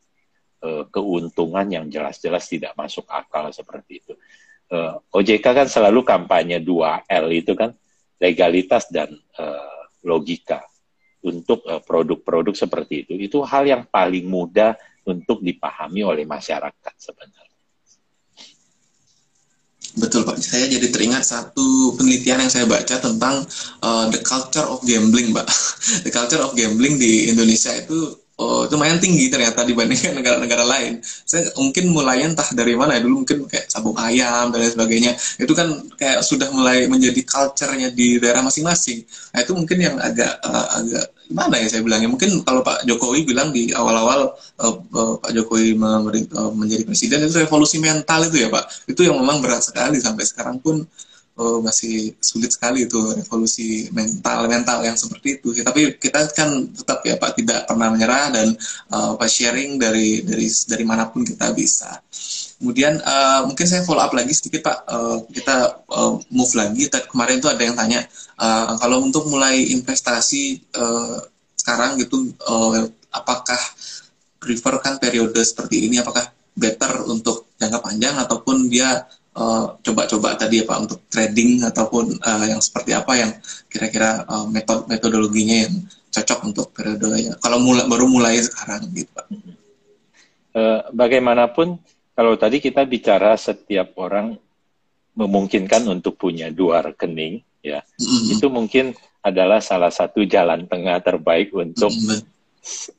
[0.65, 4.13] uh, keuntungan yang jelas-jelas tidak masuk akal seperti itu.
[4.69, 7.73] Uh, eh, OJK kan selalu kampanye 2L itu kan,
[8.21, 9.09] legalitas dan
[9.41, 10.61] uh, logika
[11.25, 13.13] untuk produk-produk seperti itu.
[13.19, 17.49] Itu hal yang paling mudah untuk dipahami oleh masyarakat sebenarnya.
[19.99, 23.43] Betul Pak, saya jadi teringat satu penelitian yang saya baca tentang
[23.83, 25.49] uh, the culture of gambling, Pak.
[26.07, 31.03] the culture of gambling di Indonesia itu oh, lumayan tinggi ternyata dibandingkan negara-negara lain.
[31.03, 35.13] Saya mungkin mulai entah dari mana ya dulu mungkin kayak sabung ayam dan lain sebagainya.
[35.43, 39.03] Itu kan kayak sudah mulai menjadi culture-nya di daerah masing-masing.
[39.35, 42.09] Nah, itu mungkin yang agak uh, agak gimana ya saya bilangnya.
[42.09, 47.37] Mungkin kalau Pak Jokowi bilang di awal-awal uh, uh, Pak Jokowi uh, menjadi presiden itu
[47.43, 48.89] revolusi mental itu ya Pak.
[48.89, 50.87] Itu yang memang berat sekali sampai sekarang pun
[51.39, 55.55] oh, masih sulit sekali itu revolusi mental mental yang seperti itu.
[55.63, 58.53] Tapi kita kan tetap ya Pak tidak pernah menyerah dan
[58.91, 62.03] uh, sharing dari dari dari mana pun kita bisa.
[62.59, 64.79] Kemudian uh, mungkin saya follow up lagi sedikit Pak.
[64.91, 66.91] Uh, kita uh, move lagi.
[66.91, 68.03] Tadi kemarin itu ada yang tanya
[68.43, 71.23] uh, kalau untuk mulai investasi uh,
[71.55, 72.83] sekarang gitu, uh,
[73.15, 73.59] apakah
[74.43, 76.03] prefer kan periode seperti ini?
[76.03, 79.07] Apakah better untuk jangka panjang ataupun dia
[79.85, 83.31] coba-coba uh, tadi ya Pak untuk trading ataupun uh, yang seperti apa yang
[83.71, 85.75] kira-kira uh, metode metodologinya yang
[86.11, 87.33] cocok untuk periode ya.
[87.39, 89.27] Kalau mulai baru mulai sekarang gitu Pak.
[90.59, 91.79] Uh, bagaimanapun
[92.19, 94.35] kalau tadi kita bicara setiap orang
[95.15, 98.35] memungkinkan untuk punya dua rekening, ya, mm-hmm.
[98.39, 102.38] itu mungkin adalah salah satu jalan tengah terbaik untuk mm-hmm.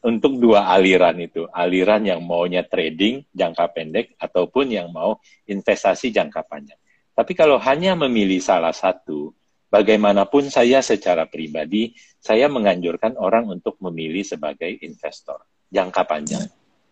[0.05, 6.45] Untuk dua aliran itu, aliran yang maunya trading jangka pendek ataupun yang mau investasi jangka
[6.47, 6.79] panjang.
[7.13, 9.35] Tapi kalau hanya memilih salah satu,
[9.69, 16.47] bagaimanapun saya secara pribadi, saya menganjurkan orang untuk memilih sebagai investor jangka panjang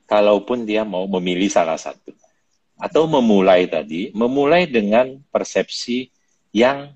[0.07, 2.15] kalaupun dia mau memilih salah satu.
[2.77, 6.13] Atau memulai tadi, memulai dengan persepsi
[6.53, 6.93] yang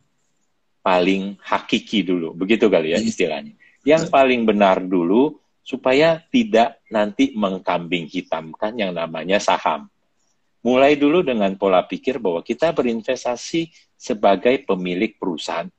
[0.85, 2.37] paling hakiki dulu.
[2.37, 3.57] Begitu kali ya istilahnya.
[3.81, 9.87] Yang paling benar dulu supaya tidak nanti mengkambing hitamkan yang namanya saham.
[10.61, 15.69] Mulai dulu dengan pola pikir bahwa kita berinvestasi sebagai pemilik perusahaan.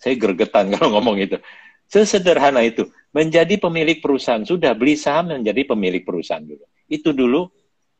[0.00, 1.36] Saya gergetan kalau ngomong itu.
[1.88, 4.44] Sesederhana itu menjadi pemilik perusahaan.
[4.44, 6.64] Sudah beli saham menjadi pemilik perusahaan dulu.
[6.88, 7.48] Itu dulu,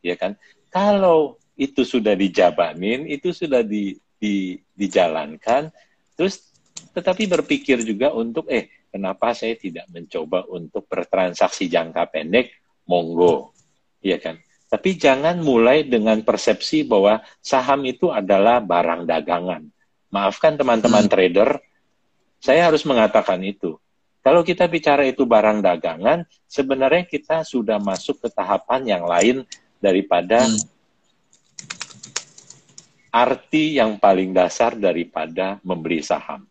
[0.04, 0.36] ya kan?
[0.68, 5.70] Kalau itu sudah dijabanin, itu sudah di, di, dijalankan,
[6.18, 6.50] terus
[6.90, 12.54] tetapi berpikir juga untuk, eh, kenapa saya tidak mencoba untuk bertransaksi jangka pendek?
[12.86, 13.50] Monggo,
[13.98, 14.38] ya kan?
[14.70, 19.66] Tapi jangan mulai dengan persepsi bahwa saham itu adalah barang dagangan.
[20.14, 21.10] Maafkan teman-teman hmm.
[21.10, 21.50] trader,
[22.38, 23.74] saya harus mengatakan itu
[24.24, 29.44] kalau kita bicara itu barang dagangan, sebenarnya kita sudah masuk ke tahapan yang lain
[29.76, 30.64] daripada hmm.
[33.12, 36.48] arti yang paling dasar daripada membeli saham.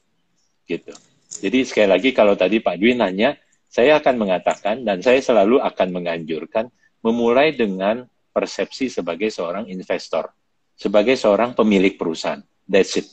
[0.69, 0.93] Gitu.
[1.41, 3.33] Jadi sekali lagi kalau tadi Pak Dwi nanya,
[3.65, 6.69] saya akan mengatakan dan saya selalu akan menganjurkan
[7.01, 10.29] memulai dengan persepsi sebagai seorang investor,
[10.77, 12.41] sebagai seorang pemilik perusahaan.
[12.69, 13.07] That's it.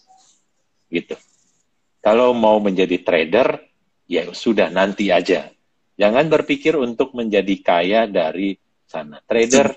[0.93, 1.17] Gitu.
[2.01, 3.61] Kalau mau menjadi trader,
[4.09, 5.49] ya sudah nanti aja.
[6.01, 8.57] Jangan berpikir untuk menjadi kaya dari
[8.89, 9.21] sana.
[9.21, 9.77] Trader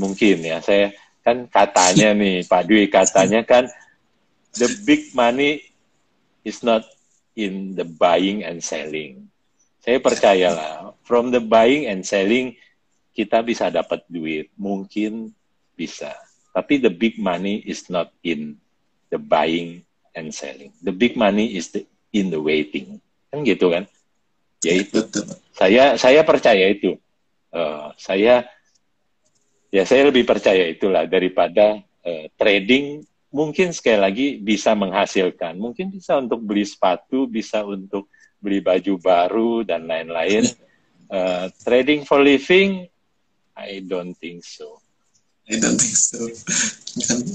[0.00, 3.68] mungkin ya, saya kan katanya nih Pak Dwi katanya kan
[4.56, 5.60] the big money
[6.46, 6.86] is not
[7.36, 9.28] in the buying and selling.
[9.84, 12.58] Saya percayalah, from the buying and selling
[13.14, 15.30] kita bisa dapat duit, mungkin
[15.78, 16.16] bisa.
[16.50, 18.56] Tapi the big money is not in
[19.12, 19.84] the buying
[20.16, 20.72] and selling.
[20.82, 22.96] The big money is the in the waiting
[23.30, 23.84] kan gitu kan
[24.64, 25.04] ya itu
[25.52, 26.96] saya saya percaya itu
[27.52, 28.48] uh, saya
[29.68, 35.58] ya saya lebih percaya itulah daripada uh, trading mungkin sekali lagi bisa menghasilkan.
[35.58, 40.46] Mungkin bisa untuk beli sepatu bisa untuk beli baju baru dan lain-lain.
[41.06, 42.90] Uh, trading for living
[43.56, 44.84] I don't think so.
[45.48, 46.20] I don't think so.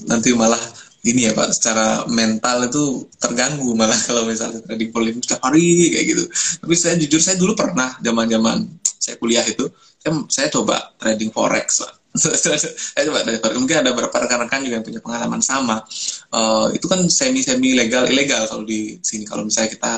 [0.05, 0.61] Nanti malah
[1.01, 6.05] ini ya Pak, secara mental itu terganggu malah kalau misalnya trading volume setiap hari kayak
[6.13, 6.23] gitu.
[6.61, 8.69] Tapi saya jujur saya dulu pernah zaman-zaman
[9.01, 9.65] saya kuliah itu,
[9.97, 11.93] saya, saya coba trading forex Pak.
[12.11, 12.59] Saya
[13.07, 15.79] coba dari mungkin ada beberapa rekan-rekan juga yang punya pengalaman sama.
[16.27, 19.23] Uh, itu kan semi semi legal ilegal kalau di sini.
[19.23, 19.91] Kalau misalnya kita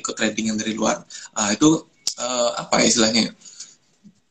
[0.00, 1.04] ikut trading yang dari luar
[1.36, 1.84] uh, itu
[2.20, 3.36] uh, apa ya istilahnya?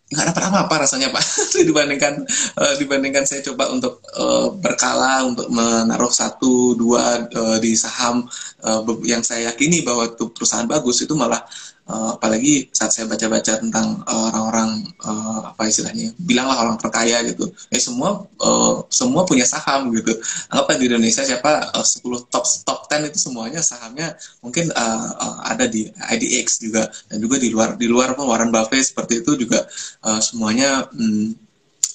[0.07, 1.23] Nggak dapat apa-apa rasanya pak.
[1.67, 2.13] Dibandingkan
[2.57, 8.25] uh, dibandingkan saya coba untuk uh, berkala untuk menaruh satu dua uh, di saham
[8.65, 11.45] uh, yang saya yakini bahwa itu perusahaan bagus itu malah
[11.87, 17.49] uh, apalagi saat saya baca-baca tentang orang-orang uh, apa istilahnya bilanglah orang terkaya gitu.
[17.71, 20.13] Ya semua uh, semua punya saham gitu.
[20.51, 25.37] Apa di Indonesia siapa uh, 10 top top 10 itu semuanya sahamnya mungkin uh, uh,
[25.47, 26.87] ada di IDX juga.
[27.07, 29.63] Dan juga di luar di luar Warren Buffett seperti itu juga
[30.03, 31.31] uh, semuanya um,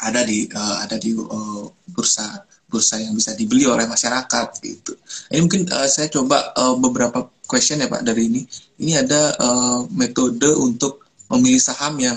[0.02, 4.96] ada di uh, ada di uh, bursa bursa yang bisa dibeli oleh masyarakat gitu.
[5.28, 8.40] Ini mungkin uh, saya coba uh, beberapa question ya Pak dari ini.
[8.80, 12.16] Ini ada uh, metode untuk memilih saham yang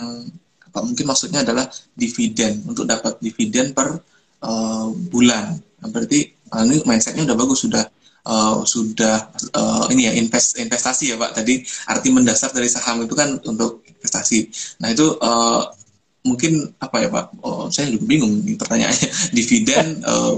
[0.63, 3.99] apa mungkin maksudnya adalah dividen untuk dapat dividen per
[4.39, 5.59] uh, bulan.
[5.59, 7.83] Nah, berarti uh, ini mindsetnya udah bagus sudah
[8.23, 11.43] uh, sudah uh, ini ya invest investasi ya Pak.
[11.43, 11.59] Tadi
[11.91, 14.47] arti mendasar dari saham itu kan untuk investasi.
[14.79, 15.67] Nah itu uh,
[16.25, 17.25] mungkin apa ya Pak?
[17.45, 19.09] Oh, saya juga bingung pertanyaannya.
[19.37, 20.33] Dividen uh,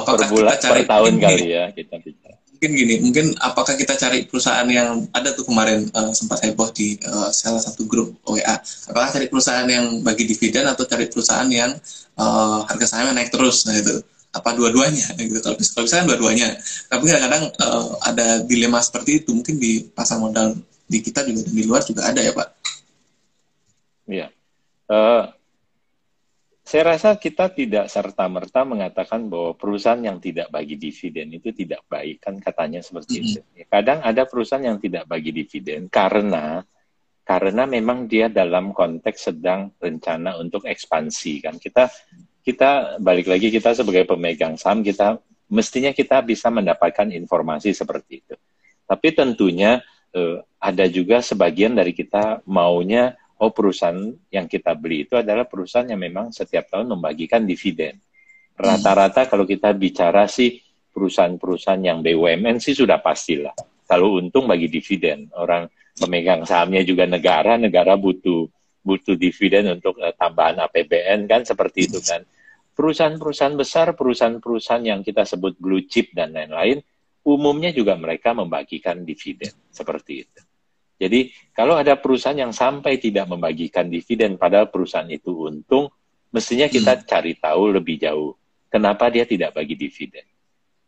[0.00, 2.19] apakah per bulan, kita cari per tahun kali ya kita bicara.
[2.60, 7.00] Mungkin gini, mungkin apakah kita cari perusahaan yang ada tuh kemarin uh, sempat heboh di
[7.08, 8.60] uh, salah satu grup WA.
[8.92, 11.72] Apakah cari perusahaan yang bagi dividen atau cari perusahaan yang
[12.20, 13.64] uh, harga sahamnya naik terus?
[13.64, 16.54] Nah itu apa dua-duanya gitu kalau bisa kalau bisa kan dua-duanya
[16.86, 20.54] tapi kadang-kadang uh, ada dilema seperti itu mungkin di pasar modal
[20.86, 22.60] di kita juga dan di luar juga ada ya pak
[24.10, 24.26] Iya.
[24.90, 25.30] Uh,
[26.70, 32.22] saya rasa kita tidak serta-merta mengatakan bahwa perusahaan yang tidak bagi dividen itu tidak baik,
[32.22, 33.42] kan katanya seperti itu.
[33.66, 36.62] Kadang ada perusahaan yang tidak bagi dividen karena
[37.26, 41.58] karena memang dia dalam konteks sedang rencana untuk ekspansi kan.
[41.58, 41.90] Kita
[42.38, 45.18] kita balik lagi kita sebagai pemegang saham kita
[45.50, 48.38] mestinya kita bisa mendapatkan informasi seperti itu.
[48.86, 49.82] Tapi tentunya
[50.14, 53.96] eh, ada juga sebagian dari kita maunya oh perusahaan
[54.28, 57.96] yang kita beli itu adalah perusahaan yang memang setiap tahun membagikan dividen.
[58.60, 60.60] Rata-rata kalau kita bicara sih
[60.92, 63.56] perusahaan-perusahaan yang BUMN sih sudah pastilah.
[63.88, 68.46] Kalau untung bagi dividen, orang pemegang sahamnya juga negara, negara butuh
[68.80, 72.24] butuh dividen untuk uh, tambahan APBN kan seperti itu kan.
[72.76, 76.80] Perusahaan-perusahaan besar, perusahaan-perusahaan yang kita sebut blue chip dan lain-lain,
[77.24, 80.40] umumnya juga mereka membagikan dividen seperti itu.
[81.00, 85.88] Jadi kalau ada perusahaan yang sampai tidak membagikan dividen padahal perusahaan itu untung,
[86.28, 87.02] mestinya kita hmm.
[87.08, 88.36] cari tahu lebih jauh
[88.68, 90.28] kenapa dia tidak bagi dividen.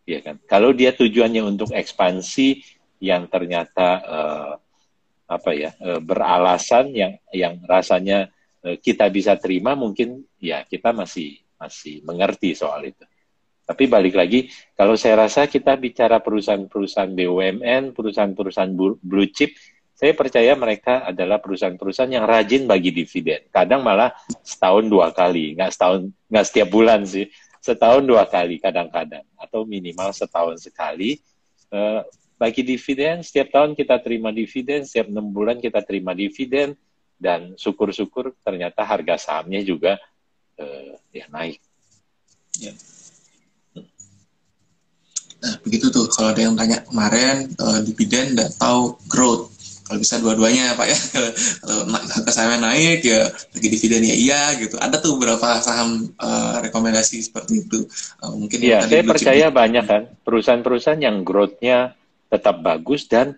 [0.05, 0.37] Ya kan?
[0.45, 2.61] Kalau dia tujuannya untuk ekspansi
[3.01, 4.53] yang ternyata uh,
[5.33, 8.29] apa ya uh, beralasan yang yang rasanya
[8.69, 13.07] uh, kita bisa terima mungkin ya kita masih masih mengerti soal itu.
[13.63, 19.55] Tapi balik lagi, kalau saya rasa kita bicara perusahaan-perusahaan BUMN, perusahaan-perusahaan blue chip,
[19.93, 23.47] saya percaya mereka adalah perusahaan-perusahaan yang rajin bagi dividen.
[23.53, 24.11] Kadang malah
[24.43, 27.31] setahun dua kali, nggak setahun, nggak setiap bulan sih,
[27.63, 31.23] setahun dua kali kadang-kadang, atau minimal setahun sekali.
[31.71, 32.03] Uh,
[32.35, 36.75] bagi dividen, setiap tahun kita terima dividen, setiap enam bulan kita terima dividen,
[37.23, 39.95] dan syukur-syukur ternyata harga sahamnya juga
[40.59, 41.63] uh, ya naik.
[42.59, 42.75] Ya.
[45.43, 50.79] Nah, begitu tuh kalau ada yang tanya kemarin uh, dividen atau growth kalau bisa dua-duanya
[50.79, 50.99] pak ya.
[51.63, 54.79] Kalau harga sahamnya naik ya bagi dividennya iya gitu.
[54.79, 57.85] Ada tuh beberapa saham uh, rekomendasi seperti itu.
[58.23, 60.03] Uh, mungkin ya saya percaya banyak kan.
[60.23, 61.99] Perusahaan-perusahaan yang growth-nya
[62.31, 63.37] tetap bagus dan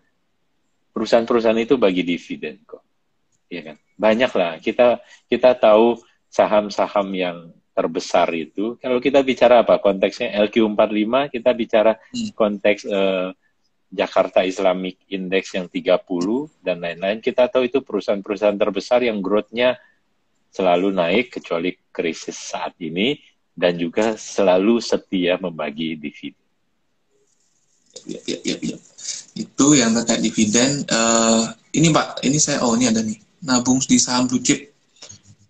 [0.94, 2.84] perusahaan-perusahaan itu bagi dividen kok.
[3.50, 3.76] Ya kan?
[3.98, 4.52] Banyak lah.
[4.62, 5.98] Kita kita tahu
[6.30, 7.38] saham-saham yang
[7.74, 8.78] terbesar itu.
[8.78, 9.82] Kalau kita bicara apa?
[9.82, 12.30] Konteksnya LQ45 kita bicara hmm.
[12.38, 13.34] konteks uh,
[13.94, 16.02] Jakarta Islamic Index yang 30
[16.58, 17.22] dan lain-lain.
[17.22, 19.78] Kita tahu itu perusahaan-perusahaan terbesar yang growth-nya
[20.50, 23.14] selalu naik kecuali krisis saat ini
[23.54, 26.42] dan juga selalu setia membagi dividen.
[28.02, 28.76] Ya, ya, ya, ya.
[29.38, 30.82] Itu yang terkait dividen.
[30.90, 34.74] Uh, ini Pak, ini saya oh ini ada nih nabung di saham blue chip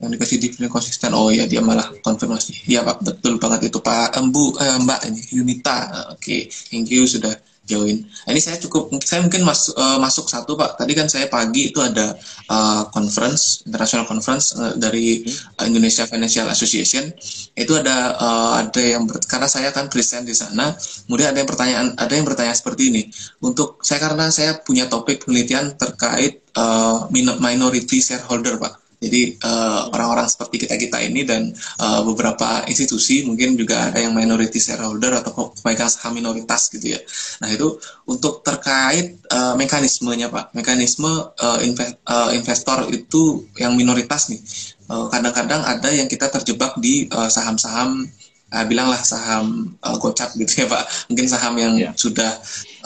[0.05, 1.17] yang dikasih dividen konsisten.
[1.17, 2.69] Oh ya dia malah konfirmasi.
[2.69, 6.13] Iya Pak, betul banget itu Pak Embu eh, Mbak ini Yunita.
[6.13, 6.41] Oke, okay.
[6.69, 7.33] thank you sudah
[7.65, 8.05] join.
[8.29, 10.77] Nah, ini saya cukup, saya mungkin mas, uh, masuk satu pak.
[10.77, 12.13] Tadi kan saya pagi itu ada
[12.53, 15.25] uh, conference, international conference uh, dari
[15.59, 17.09] uh, Indonesia Financial Association.
[17.57, 20.77] Itu ada uh, ada yang ber, karena saya kan present di sana.
[21.09, 23.03] Kemudian ada yang pertanyaan, ada yang bertanya seperti ini.
[23.41, 27.09] Untuk saya karena saya punya topik penelitian terkait uh,
[27.41, 33.23] minority shareholder pak jadi eh, orang-orang uh, seperti kita kita ini dan uh, beberapa institusi
[33.29, 37.01] mungkin juga ada yang minority shareholder atau pemegang saham minoritas gitu ya.
[37.45, 37.77] Nah itu
[38.09, 44.41] untuk terkait uh, mekanismenya pak, mekanisme uh, inve uh, investor itu yang minoritas nih.
[44.85, 50.65] Kadang-kadang uh, ada yang kita terjebak di saham-saham uh, uh, bilanglah saham uh, gocap gitu
[50.65, 51.93] ya pak mungkin saham yang yeah.
[51.99, 52.31] sudah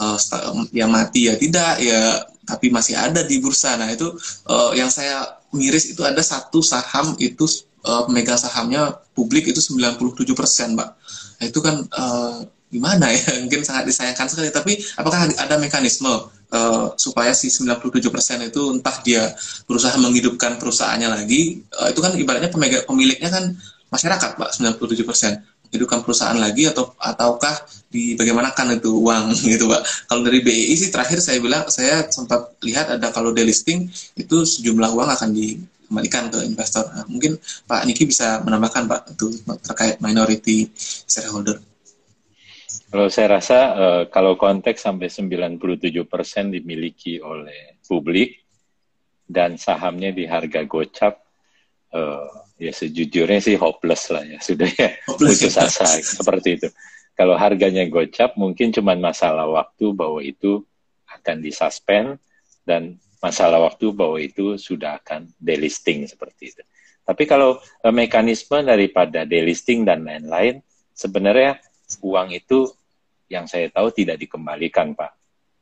[0.01, 0.17] uh,
[0.73, 4.09] yang mati ya tidak ya tapi masih ada di bursa nah itu
[4.49, 7.45] uh, yang saya miris itu ada satu saham itu
[7.85, 10.89] uh, pemegang sahamnya publik itu 97 persen, Mbak.
[11.39, 13.21] Nah, itu kan uh, gimana ya?
[13.43, 14.49] Mungkin sangat disayangkan sekali.
[14.53, 16.09] Tapi apakah ada mekanisme
[16.53, 19.33] uh, supaya si 97 persen itu entah dia
[19.65, 21.65] berusaha menghidupkan perusahaannya lagi?
[21.73, 23.43] Uh, itu kan ibaratnya pemegang pemiliknya kan
[23.89, 27.53] masyarakat, Pak, 97 persen hidupkan perusahaan lagi atau ataukah
[27.89, 29.81] di bagaimanakan itu uang gitu pak?
[30.09, 34.89] Kalau dari BI sih terakhir saya bilang saya sempat lihat ada kalau delisting itu sejumlah
[34.93, 36.85] uang akan dikembalikan ke investor.
[36.89, 37.37] Nah, mungkin
[37.69, 39.27] Pak Niki bisa menambahkan Pak itu
[39.65, 40.69] terkait minority
[41.05, 41.61] shareholder.
[42.89, 45.61] Kalau saya rasa uh, kalau konteks sampai 97%
[46.49, 48.41] dimiliki oleh publik
[49.29, 51.21] dan sahamnya di harga gocap
[51.93, 56.67] uh, ya sejujurnya sih hopeless lah ya sudah ya putus asa seperti itu.
[57.15, 60.63] Kalau harganya gocap mungkin cuma masalah waktu bahwa itu
[61.07, 62.19] akan disuspend
[62.67, 66.63] dan masalah waktu bahwa itu sudah akan delisting seperti itu.
[67.03, 70.61] Tapi kalau uh, mekanisme daripada delisting dan lain-lain
[70.93, 71.57] sebenarnya
[72.03, 72.69] uang itu
[73.31, 75.15] yang saya tahu tidak dikembalikan Pak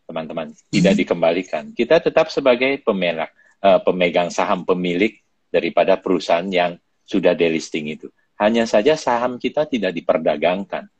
[0.07, 1.01] teman-teman tidak hmm.
[1.03, 3.27] dikembalikan kita tetap sebagai pemegang
[3.59, 5.19] uh, pemegang saham pemilik
[5.51, 10.91] daripada perusahaan yang sudah delisting itu hanya saja saham kita tidak diperdagangkan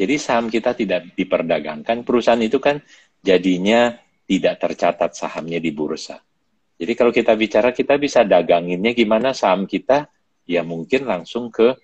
[0.00, 2.80] jadi saham kita tidak diperdagangkan perusahaan itu kan
[3.20, 3.92] jadinya
[4.24, 6.18] tidak tercatat sahamnya di bursa
[6.78, 10.08] jadi kalau kita bicara kita bisa daganginnya gimana saham kita
[10.48, 11.76] ya mungkin langsung ke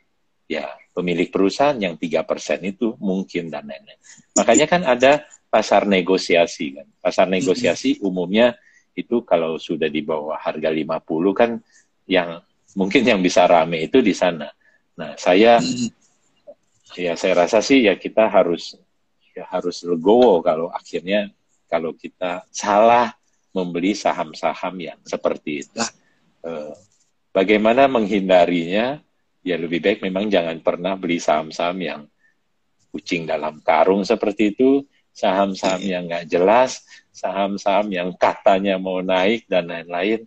[0.49, 3.99] ya pemilik perusahaan yang tiga persen itu mungkin dan lain-lain.
[4.39, 6.87] Makanya kan ada pasar negosiasi kan.
[7.03, 8.55] Pasar negosiasi umumnya
[8.95, 11.51] itu kalau sudah di bawah harga 50 kan
[12.07, 12.39] yang
[12.75, 14.51] mungkin yang bisa rame itu di sana.
[14.95, 15.59] Nah, saya
[16.95, 18.79] ya saya rasa sih ya kita harus
[19.35, 21.31] ya harus legowo kalau akhirnya
[21.67, 23.11] kalau kita salah
[23.55, 25.81] membeli saham-saham yang seperti itu.
[26.45, 26.75] Eh,
[27.35, 29.03] bagaimana menghindarinya?
[29.45, 32.01] Ya lebih baik memang jangan pernah beli saham-saham yang
[32.89, 36.83] kucing dalam karung seperti itu saham-saham yang nggak jelas,
[37.15, 40.27] saham-saham yang katanya mau naik dan lain-lain.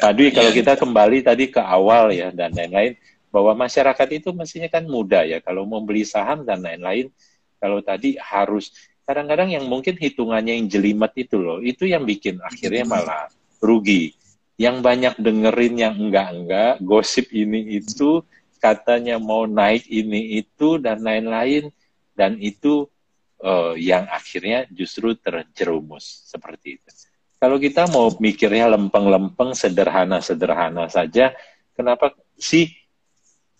[0.00, 2.96] Tadi kalau kita kembali tadi ke awal ya dan lain-lain,
[3.30, 7.12] bahwa masyarakat itu mestinya kan mudah ya kalau mau beli saham dan lain-lain.
[7.60, 8.72] Kalau tadi harus
[9.04, 13.28] kadang-kadang yang mungkin hitungannya yang jelimet itu loh, itu yang bikin akhirnya malah
[13.60, 14.16] rugi.
[14.56, 18.24] Yang banyak dengerin yang enggak-enggak, gosip ini itu,
[18.60, 21.68] katanya mau naik ini itu dan lain-lain,
[22.16, 22.88] dan itu
[23.40, 26.88] uh, yang akhirnya justru terjerumus seperti itu.
[27.40, 31.32] Kalau kita mau mikirnya lempeng-lempeng, sederhana-sederhana saja,
[31.72, 32.68] kenapa sih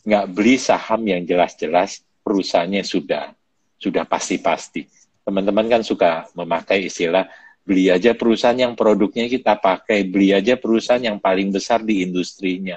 [0.04, 3.32] nggak beli saham yang jelas-jelas perusahaannya sudah
[3.80, 4.84] sudah pasti-pasti.
[5.24, 7.24] Teman-teman kan suka memakai istilah
[7.64, 12.76] beli aja perusahaan yang produknya kita pakai, beli aja perusahaan yang paling besar di industrinya.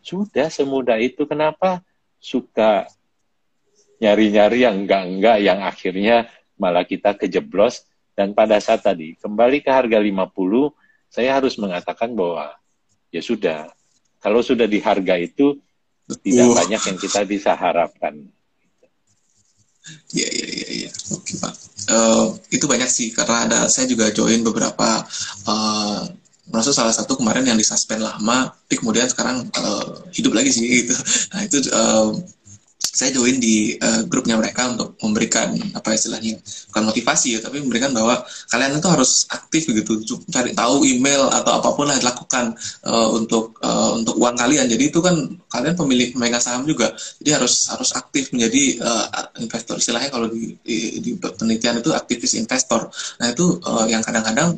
[0.00, 1.28] Sudah semudah itu.
[1.28, 1.84] Kenapa
[2.16, 2.88] suka
[4.00, 7.84] nyari-nyari yang enggak-enggak yang akhirnya malah kita kejeblos
[8.18, 10.34] dan pada saat tadi kembali ke harga 50
[11.06, 12.50] saya harus mengatakan bahwa
[13.14, 13.70] ya sudah
[14.18, 15.54] kalau sudah di harga itu
[16.26, 16.54] tidak uh.
[16.58, 18.26] banyak yang kita bisa harapkan.
[20.12, 20.90] Iya iya iya ya.
[21.14, 21.54] oke pak.
[21.88, 25.00] Uh, itu banyak sih karena ada saya juga join beberapa
[25.48, 26.02] uh,
[26.48, 30.96] merasa salah satu kemarin yang disuspend lama, tapi kemudian sekarang uh, hidup lagi sih gitu.
[31.32, 32.12] Nah itu uh,
[32.88, 36.40] saya join di uh, grupnya mereka untuk memberikan apa istilahnya
[36.72, 41.60] bukan motivasi ya tapi memberikan bahwa kalian itu harus aktif begitu cari tahu email atau
[41.60, 42.54] apa pun lah dilakukan
[42.86, 44.68] uh, untuk uh, untuk uang kalian.
[44.70, 45.14] Jadi itu kan
[45.48, 49.04] kalian pemilik megang saham juga jadi harus harus aktif menjadi uh,
[49.42, 49.76] investor.
[49.80, 52.86] Istilahnya kalau di, di, di penelitian itu aktivis investor.
[53.18, 54.54] Nah itu uh, yang kadang-kadang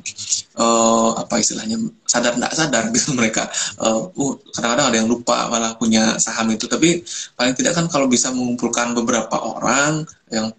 [0.60, 3.48] uh, apa istilahnya sadar tidak sadar gitu mereka.
[3.80, 6.68] Uh, uh kadang-kadang ada yang lupa malah punya saham itu.
[6.68, 7.00] Tapi
[7.38, 10.52] paling tidak kan kalau bisa mengumpulkan beberapa orang yang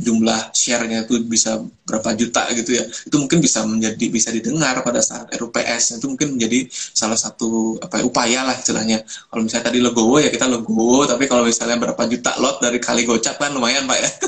[0.00, 2.88] jumlah share-nya itu bisa berapa juta gitu ya.
[2.88, 8.00] Itu mungkin bisa menjadi bisa didengar pada saat RUPS itu mungkin menjadi salah satu apa
[8.00, 9.04] ya, upaya lah istilahnya.
[9.04, 13.04] Kalau misalnya tadi legowo ya kita legowo tapi kalau misalnya berapa juta lot dari kali
[13.04, 14.10] gocap kan lumayan pak ya.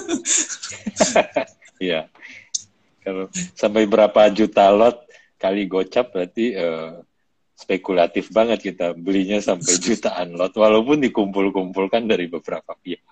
[1.81, 2.01] Iya.
[3.01, 5.09] Kalau sampai berapa juta lot
[5.41, 7.01] kali gocap berarti uh,
[7.61, 13.05] spekulatif banget kita belinya sampai jutaan lot walaupun dikumpul-kumpulkan dari beberapa pihak.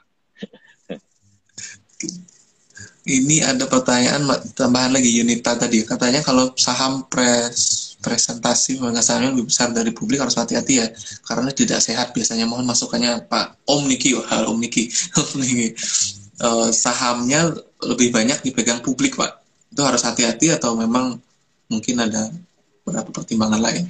[3.08, 5.80] Ini ada pertanyaan tambahan lagi Unita tadi.
[5.80, 10.86] Katanya kalau saham pres presentasi sahamnya lebih besar dari publik harus hati-hati ya.
[11.24, 14.92] Karena tidak sehat biasanya mohon masukannya Pak Om Niki hal Om Niki.
[15.24, 15.68] Om Niki.
[16.38, 19.40] Uh, sahamnya lebih banyak dipegang publik Pak.
[19.72, 21.16] Itu harus hati-hati atau memang
[21.72, 22.28] mungkin ada
[22.84, 23.88] beberapa pertimbangan lain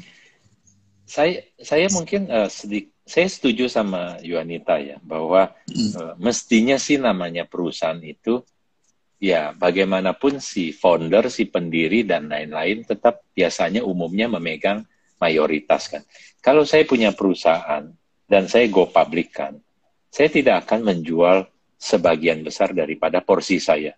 [1.09, 5.49] saya saya mungkin uh, sedik, saya setuju sama Yuanita ya bahwa
[5.97, 8.45] uh, mestinya sih namanya perusahaan itu
[9.17, 14.85] ya bagaimanapun si founder, si pendiri dan lain-lain tetap biasanya umumnya memegang
[15.17, 16.05] mayoritas kan.
[16.45, 17.89] Kalau saya punya perusahaan
[18.29, 19.57] dan saya go public kan,
[20.13, 21.49] saya tidak akan menjual
[21.81, 23.97] sebagian besar daripada porsi saya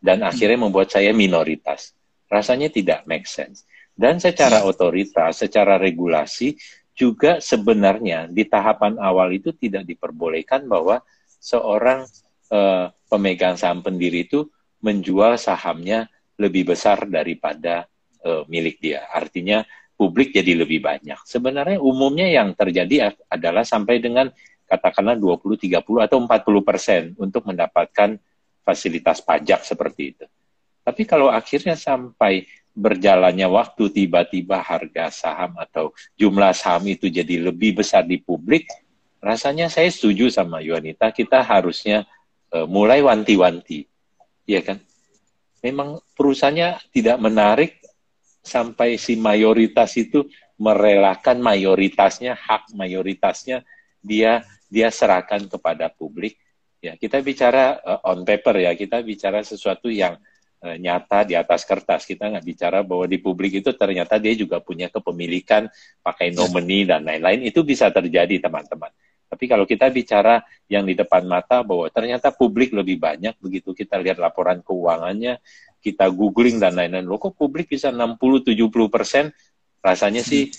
[0.00, 1.92] dan akhirnya membuat saya minoritas.
[2.26, 3.68] Rasanya tidak make sense.
[3.96, 6.52] Dan secara otoritas, secara regulasi
[6.92, 11.00] juga sebenarnya di tahapan awal itu tidak diperbolehkan bahwa
[11.40, 12.04] seorang
[12.52, 14.48] uh, pemegang saham pendiri itu
[14.84, 17.88] menjual sahamnya lebih besar daripada
[18.20, 19.08] uh, milik dia.
[19.08, 19.64] Artinya
[19.96, 21.20] publik jadi lebih banyak.
[21.24, 24.28] Sebenarnya umumnya yang terjadi adalah sampai dengan
[24.68, 28.20] katakanlah 20, 30 atau 40 persen untuk mendapatkan
[28.60, 30.26] fasilitas pajak seperti itu.
[30.84, 32.44] Tapi kalau akhirnya sampai
[32.76, 38.68] berjalannya waktu tiba-tiba harga saham atau jumlah saham itu jadi lebih besar di publik,
[39.24, 42.04] rasanya saya setuju sama Yuanita, kita harusnya
[42.52, 43.88] uh, mulai wanti-wanti,
[44.44, 44.84] ya kan?
[45.64, 47.80] Memang perusahaannya tidak menarik
[48.44, 50.28] sampai si mayoritas itu
[50.60, 53.64] merelakan mayoritasnya, hak mayoritasnya
[54.04, 56.36] dia dia serahkan kepada publik.
[56.84, 60.20] Ya, kita bicara uh, on paper ya, kita bicara sesuatu yang
[60.74, 62.02] nyata di atas kertas.
[62.02, 65.70] Kita nggak bicara bahwa di publik itu ternyata dia juga punya kepemilikan
[66.02, 66.42] pakai ya.
[66.42, 67.46] nomini dan lain-lain.
[67.46, 68.90] Itu bisa terjadi teman-teman.
[69.26, 73.98] Tapi kalau kita bicara yang di depan mata bahwa ternyata publik lebih banyak begitu kita
[73.98, 75.42] lihat laporan keuangannya,
[75.82, 77.06] kita googling dan lain-lain.
[77.06, 78.56] Loh kok publik bisa 60-70
[78.90, 79.30] persen?
[79.82, 80.50] Rasanya sih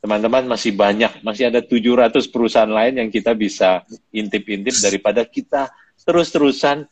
[0.00, 5.68] teman-teman masih banyak, masih ada 700 perusahaan lain yang kita bisa intip-intip daripada kita
[6.00, 6.88] terus-terusan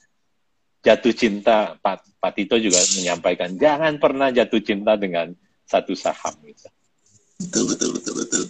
[0.88, 1.76] jatuh cinta.
[1.76, 5.28] Pak, Pak Tito juga menyampaikan, jangan pernah jatuh cinta dengan
[5.68, 6.32] satu saham.
[6.40, 6.68] Gitu.
[7.38, 8.44] Betul, betul, betul, betul.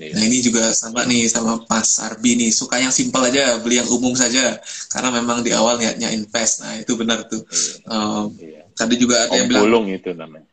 [0.00, 0.16] Iya.
[0.16, 3.90] Nah ini juga sama nih sama Mas Arbi nih, suka yang simpel aja, beli yang
[3.92, 4.56] umum saja.
[4.88, 6.64] Karena memang di awal niatnya invest.
[6.64, 7.44] Nah itu benar tuh.
[7.44, 7.92] Iya.
[7.92, 8.62] Um, iya.
[8.72, 9.84] Tadi juga ada Om yang bilang.
[9.92, 10.48] itu namanya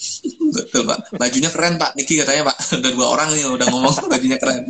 [0.56, 1.16] Betul Pak.
[1.16, 1.96] Bajunya keren Pak.
[1.96, 2.56] Niki katanya Pak.
[2.80, 4.68] Udah dua orang nih udah ngomong bajunya keren.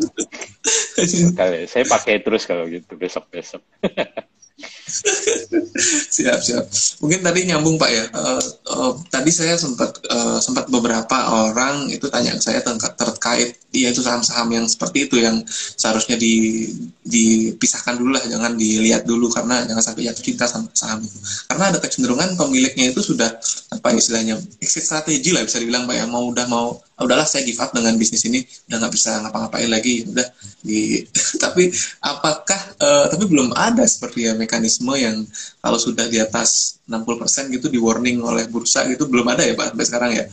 [1.67, 3.63] saya pakai terus kalau gitu besok-besok.
[6.17, 6.65] siap siap.
[7.01, 8.05] Mungkin tadi nyambung Pak ya.
[8.13, 11.17] Uh, uh, tadi saya sempat uh, sempat beberapa
[11.51, 12.61] orang itu tanya ke saya
[12.97, 15.47] terkait dia itu saham-saham yang seperti itu yang
[15.79, 16.67] seharusnya di
[17.07, 21.19] dipisahkan dulu lah, jangan dilihat dulu karena jangan sampai jatuh cinta sama saham itu.
[21.47, 23.31] Karena ada kecenderungan pemiliknya itu sudah
[23.71, 27.47] apa istilahnya exit strategi lah bisa dibilang Pak ya mau udah mau oh, udahlah saya
[27.47, 30.27] give up dengan bisnis ini udah nggak bisa ngapa-ngapain lagi udah
[30.61, 31.01] di
[31.43, 31.73] tapi
[32.05, 35.23] apakah uh, tapi belum ada seperti ya mekanisme yang
[35.63, 39.71] kalau sudah di atas 60% gitu di warning oleh bursa gitu belum ada ya Pak
[39.71, 40.27] sampai sekarang ya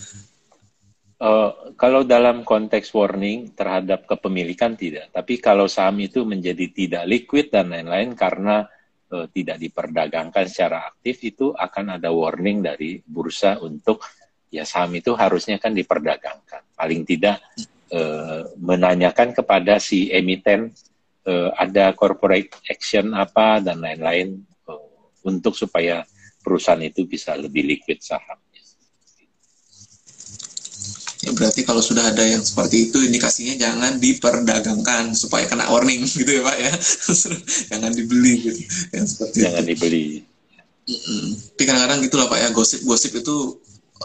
[1.18, 7.50] Uh, kalau dalam konteks warning terhadap kepemilikan tidak, tapi kalau saham itu menjadi tidak liquid
[7.50, 8.70] dan lain-lain karena
[9.10, 14.06] uh, tidak diperdagangkan secara aktif itu akan ada warning dari bursa untuk
[14.54, 16.78] ya saham itu harusnya kan diperdagangkan.
[16.78, 17.42] Paling tidak
[17.98, 20.70] uh, menanyakan kepada si emiten
[21.28, 24.40] uh, ada corporate action apa dan lain-lain
[24.72, 24.88] uh,
[25.28, 26.08] untuk supaya
[26.40, 28.40] perusahaan itu bisa lebih liquid saham.
[31.28, 36.40] Ya berarti kalau sudah ada yang seperti itu indikasinya jangan diperdagangkan supaya kena warning gitu
[36.40, 36.72] ya Pak ya.
[37.76, 38.62] jangan dibeli gitu.
[38.96, 39.72] Yang seperti jangan itu.
[39.76, 40.06] dibeli.
[40.88, 43.60] Tapi kadang-kadang gitu lah Pak ya gosip-gosip itu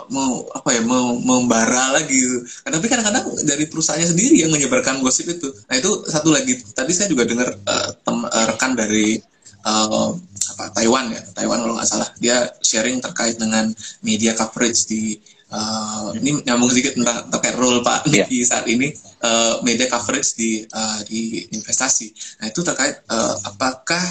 [0.08, 2.38] mau apa ya mau membara lagi gitu.
[2.64, 5.52] Tapi kadang-kadang dari perusahaannya sendiri yang menyebarkan gosip itu.
[5.68, 6.56] Nah itu satu lagi.
[6.72, 9.20] Tadi saya juga dengar uh, tem, uh, rekan dari
[9.64, 10.10] uh,
[10.56, 13.70] apa Taiwan ya, Taiwan kalau nggak salah dia sharing terkait dengan
[14.02, 15.16] media coverage di
[15.52, 18.26] uh, ini nyambung sedikit tentang terkait role Pak yeah.
[18.26, 18.90] di saat ini
[19.22, 22.10] uh, media coverage di uh, di investasi.
[22.42, 24.04] Nah itu terkait uh, apakah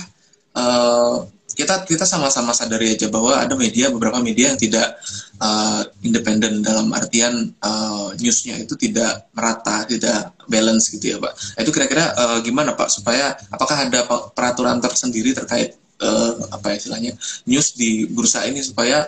[0.56, 4.98] uh, kita kita sama-sama sadari aja bahwa ada media beberapa media yang tidak
[5.38, 11.34] uh, independen dalam artian uh, newsnya itu tidak merata tidak balance gitu ya pak.
[11.60, 12.90] Itu kira-kira uh, gimana pak?
[12.90, 19.08] Supaya apakah ada peraturan tersendiri terkait uh, apa istilahnya news di bursa ini supaya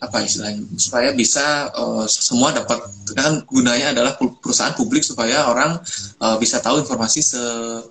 [0.00, 2.80] apa istilahnya supaya bisa uh, semua dapat
[3.12, 5.76] kan gunanya adalah perusahaan publik supaya orang
[6.24, 7.42] uh, bisa tahu informasi se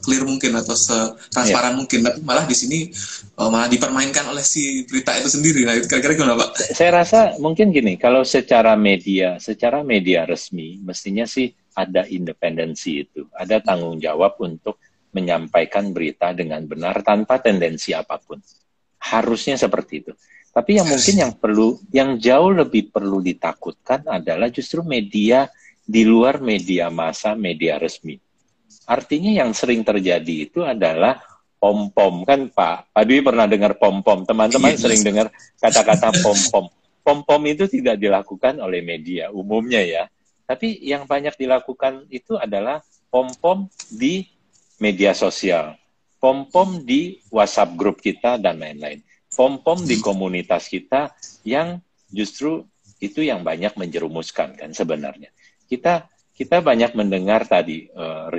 [0.02, 0.98] clear mungkin atau se
[1.30, 1.78] transparan yeah.
[1.78, 2.00] mungkin.
[2.02, 2.90] Tapi malah di sini
[3.38, 5.70] uh, malah dipermainkan oleh si berita itu sendiri.
[5.70, 6.74] Nah itu kira-kira gimana pak?
[6.74, 13.30] Saya rasa mungkin gini kalau secara media secara media resmi mestinya sih ada independensi itu.
[13.38, 14.82] Ada tanggung jawab untuk
[15.14, 18.42] menyampaikan berita dengan benar tanpa tendensi apa pun.
[18.98, 20.12] Harusnya seperti itu
[20.50, 25.46] tapi yang mungkin yang perlu, yang jauh lebih perlu ditakutkan adalah justru media
[25.86, 28.18] di luar media massa, media resmi.
[28.90, 31.22] Artinya yang sering terjadi itu adalah
[31.62, 32.90] pom-pom kan Pak.
[32.90, 34.26] Pak Dwi pernah dengar pom-pom.
[34.26, 35.30] Teman-teman iya, sering dengar
[35.62, 36.66] kata-kata pom-pom.
[37.06, 40.04] Pom-pom itu tidak dilakukan oleh media umumnya ya.
[40.50, 42.82] Tapi yang banyak dilakukan itu adalah
[43.14, 44.26] pom-pom di
[44.82, 45.78] media sosial,
[46.18, 51.14] pom-pom di WhatsApp grup kita dan lain-lain pom-pom di komunitas kita
[51.46, 52.66] yang justru
[53.00, 55.32] itu yang banyak menjerumuskan kan sebenarnya.
[55.70, 58.32] Kita kita banyak mendengar tadi uh,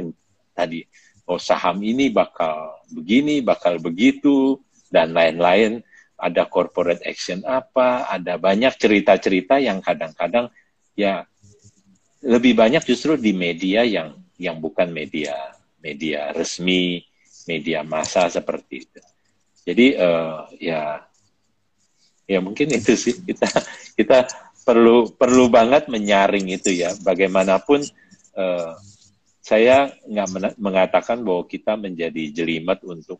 [0.52, 0.84] tadi
[1.30, 4.60] oh saham ini bakal begini, bakal begitu
[4.90, 5.80] dan lain-lain.
[6.20, 10.52] Ada corporate action apa, ada banyak cerita-cerita yang kadang-kadang
[10.92, 11.24] ya
[12.20, 15.32] lebih banyak justru di media yang yang bukan media
[15.80, 17.00] media resmi,
[17.48, 19.00] media massa seperti itu.
[19.64, 21.04] Jadi uh, ya
[22.24, 23.48] ya mungkin itu sih kita
[23.98, 24.18] kita
[24.64, 26.94] perlu perlu banget menyaring itu ya.
[27.02, 27.84] Bagaimanapun
[28.36, 28.74] uh,
[29.40, 33.18] saya nggak mengatakan bahwa kita menjadi jelimet untuk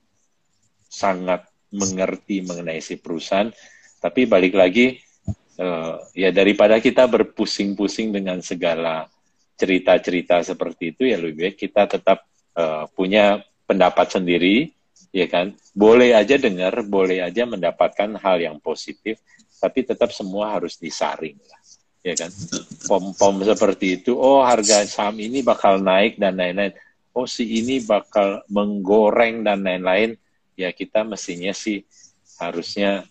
[0.87, 3.51] sangat mengerti mengenai si perusahaan,
[4.03, 4.99] tapi balik lagi
[5.59, 9.07] uh, ya daripada kita berpusing-pusing dengan segala
[9.61, 12.25] cerita-cerita seperti itu ya lebih baik kita tetap
[12.57, 14.73] uh, punya pendapat sendiri
[15.11, 15.55] ya kan?
[15.75, 19.19] Boleh aja dengar boleh aja mendapatkan hal yang positif
[19.61, 21.61] tapi tetap semua harus disaring lah.
[22.01, 22.33] Ya kan?
[22.89, 26.73] Pom-pom seperti itu oh harga saham ini bakal naik dan lain-lain.
[27.13, 30.17] Oh si ini bakal menggoreng dan lain-lain.
[30.57, 31.85] Ya kita mestinya sih
[32.41, 33.05] harusnya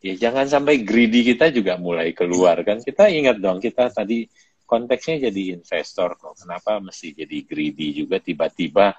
[0.00, 2.82] ya jangan sampai greedy kita juga mulai keluar kan?
[2.84, 4.28] Kita ingat dong kita tadi
[4.68, 6.38] konteksnya jadi investor kok.
[6.44, 8.22] Kenapa mesti jadi greedy juga?
[8.22, 8.94] Tiba-tiba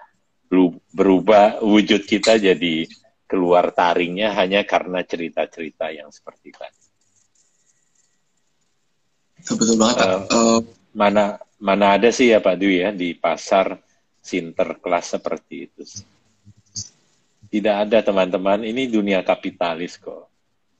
[0.91, 2.85] berubah wujud kita jadi
[3.23, 6.81] keluar taringnya hanya karena cerita-cerita yang seperti tadi
[9.47, 10.59] betul banget uh, uh,
[10.91, 13.79] mana mana ada sih ya Pak Dwi ya di pasar
[14.19, 15.83] sinterklas seperti itu
[17.51, 20.31] tidak ada teman-teman, ini dunia kapitalis kok.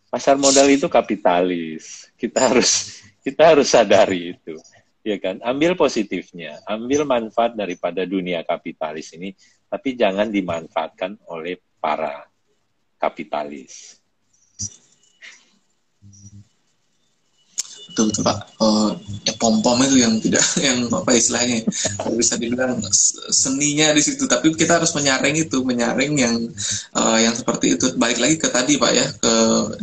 [0.07, 2.07] Pasar modal itu kapitalis.
[2.15, 4.55] Kita harus kita harus sadari itu.
[5.03, 5.43] Ya kan?
[5.43, 9.35] Ambil positifnya, ambil manfaat daripada dunia kapitalis ini,
[9.71, 12.27] tapi jangan dimanfaatkan oleh para
[12.99, 14.00] kapitalis.
[17.89, 18.37] Betul betul pak.
[18.61, 18.93] Uh,
[19.25, 21.65] ya pom pom itu yang tidak yang apa istilahnya
[22.15, 22.79] bisa dibilang
[23.31, 24.29] seninya di situ.
[24.29, 26.35] Tapi kita harus menyaring itu menyaring yang
[26.95, 27.91] uh, yang seperti itu.
[27.97, 29.33] Balik lagi ke tadi pak ya ke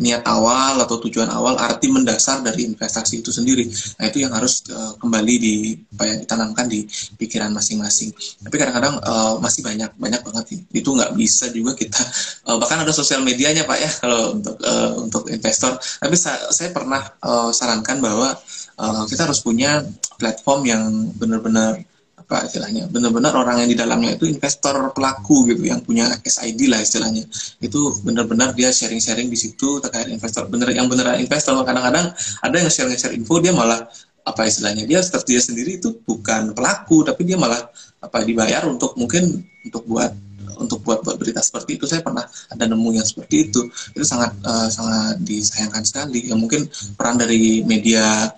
[0.00, 3.68] niat awal atau tujuan awal arti mendasar dari investasi itu sendiri.
[4.00, 5.54] Nah itu yang harus uh, kembali di
[5.98, 6.88] apa yang ditanamkan di
[7.20, 8.14] pikiran masing-masing.
[8.42, 12.00] Tapi kadang-kadang uh, masih banyak banyak banget itu nggak bisa juga kita
[12.48, 15.76] uh, bahkan ada sosial medianya pak ya kalau untuk uh, untuk investor.
[15.76, 18.34] Tapi sa saya pernah uh, sarankan bahwa
[18.78, 19.82] uh, kita harus punya
[20.18, 20.82] platform yang
[21.14, 21.82] benar-benar
[22.18, 26.84] apa istilahnya benar-benar orang yang di dalamnya itu investor pelaku gitu yang punya SID lah
[26.84, 27.24] istilahnya.
[27.56, 31.56] Itu benar-benar dia sharing-sharing di situ terkait investor bener yang beneran investor.
[31.64, 32.12] Kadang-kadang
[32.44, 33.80] ada yang share-share info dia malah
[34.28, 37.64] apa istilahnya dia dia sendiri itu bukan pelaku tapi dia malah
[38.04, 40.12] apa dibayar untuk mungkin untuk buat
[40.58, 41.86] untuk buat buat berita seperti itu.
[41.86, 43.66] Saya pernah ada nemu yang seperti itu.
[43.94, 46.28] Itu sangat uh, sangat disayangkan sekali.
[46.28, 46.66] Ya mungkin
[46.98, 48.30] peran dari media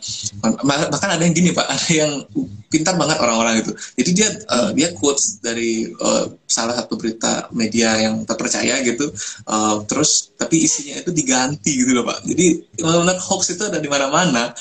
[0.64, 1.66] bahkan ada yang gini pak.
[1.80, 2.12] Ada yang
[2.70, 3.72] pintar banget orang-orang itu.
[3.98, 9.10] Jadi dia uh, dia quotes dari uh, salah satu berita media yang terpercaya gitu.
[9.48, 12.22] Uh, terus tapi isinya itu diganti gitu loh pak.
[12.22, 14.54] Jadi benar hoax itu ada di mana-mana.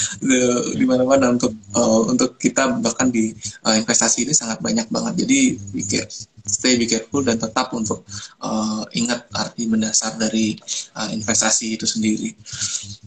[0.74, 3.30] Di mana-mana untuk uh, untuk kita bahkan di
[3.62, 5.26] uh, investasi ini sangat banyak banget.
[5.26, 5.40] Jadi
[5.78, 6.04] pikir
[6.50, 8.02] stay be careful dan tetap untuk
[8.42, 10.58] uh, ingat arti mendasar dari
[10.98, 12.34] uh, investasi itu sendiri.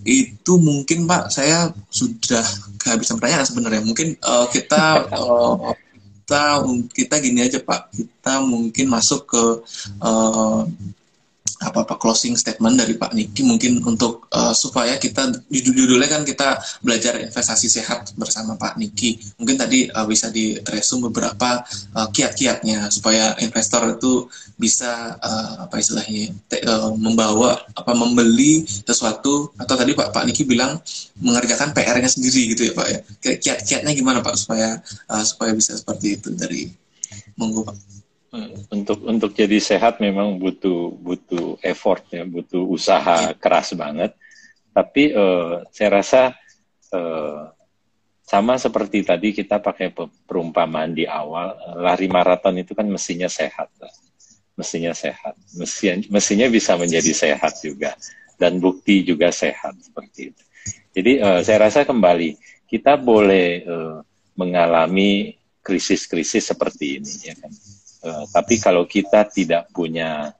[0.06, 2.46] Itu mungkin Pak saya sudah
[2.78, 3.82] kehabisan pertanyaan sebenarnya.
[3.82, 5.74] Mungkin uh, kita uh,
[6.22, 6.62] kita
[6.94, 7.90] kita gini aja Pak.
[7.90, 9.44] Kita mungkin masuk ke
[9.98, 10.62] uh,
[11.62, 16.58] apa apa closing statement dari Pak Niki mungkin untuk uh, supaya kita judul-judulnya kan kita
[16.82, 19.22] belajar investasi sehat bersama Pak Niki.
[19.38, 21.62] Mungkin tadi uh, bisa diresum beberapa
[21.94, 24.26] uh, kiat-kiatnya supaya investor itu
[24.58, 30.42] bisa uh, apa istilahnya te, uh, membawa apa membeli sesuatu atau tadi Pak Pak Niki
[30.42, 30.78] bilang
[31.22, 32.98] mengerjakan PR-nya sendiri gitu ya Pak ya.
[33.38, 36.68] Kiat-kiatnya gimana Pak supaya uh, supaya bisa seperti itu dari
[37.38, 37.64] monggo
[38.72, 44.16] untuk untuk jadi sehat memang butuh butuh effort ya, butuh usaha keras banget.
[44.72, 46.22] Tapi uh, saya rasa
[46.96, 47.52] uh,
[48.24, 49.92] sama seperti tadi kita pakai
[50.24, 53.92] perumpamaan di awal, lari maraton itu kan mestinya sehat, lah.
[54.56, 57.92] mestinya sehat, mestinya, mestinya bisa menjadi sehat juga
[58.40, 60.42] dan bukti juga sehat seperti itu.
[60.96, 64.00] Jadi uh, saya rasa kembali kita boleh uh,
[64.40, 67.52] mengalami krisis-krisis seperti ini, ya kan
[68.02, 70.34] Uh, tapi kalau kita tidak punya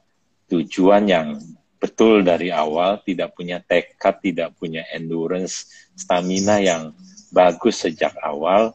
[0.51, 1.39] tujuan yang
[1.79, 6.95] betul dari awal, tidak punya tekad, tidak punya endurance, stamina yang
[7.31, 8.75] bagus sejak awal,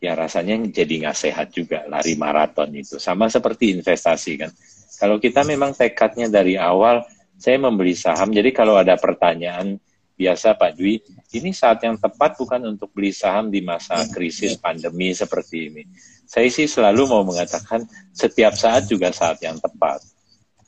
[0.00, 2.96] ya rasanya jadi nggak sehat juga lari maraton itu.
[2.96, 4.50] Sama seperti investasi kan.
[4.98, 7.04] Kalau kita memang tekadnya dari awal,
[7.40, 8.32] saya membeli saham.
[8.32, 9.80] Jadi kalau ada pertanyaan
[10.20, 11.00] biasa Pak Dwi,
[11.32, 15.82] ini saat yang tepat bukan untuk beli saham di masa krisis pandemi seperti ini
[16.30, 17.82] saya sih selalu mau mengatakan
[18.14, 19.98] setiap saat juga saat yang tepat.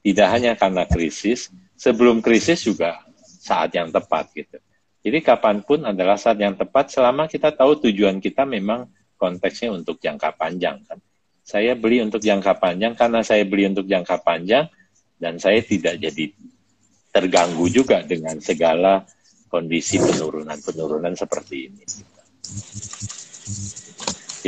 [0.02, 4.58] Tidak hanya karena krisis, sebelum krisis juga saat yang tepat gitu.
[5.06, 10.02] Jadi kapan pun adalah saat yang tepat selama kita tahu tujuan kita memang konteksnya untuk
[10.02, 10.98] jangka panjang kan.
[11.46, 14.66] Saya beli untuk jangka panjang karena saya beli untuk jangka panjang
[15.22, 16.34] dan saya tidak jadi
[17.14, 19.06] terganggu juga dengan segala
[19.52, 21.84] kondisi penurunan-penurunan seperti ini.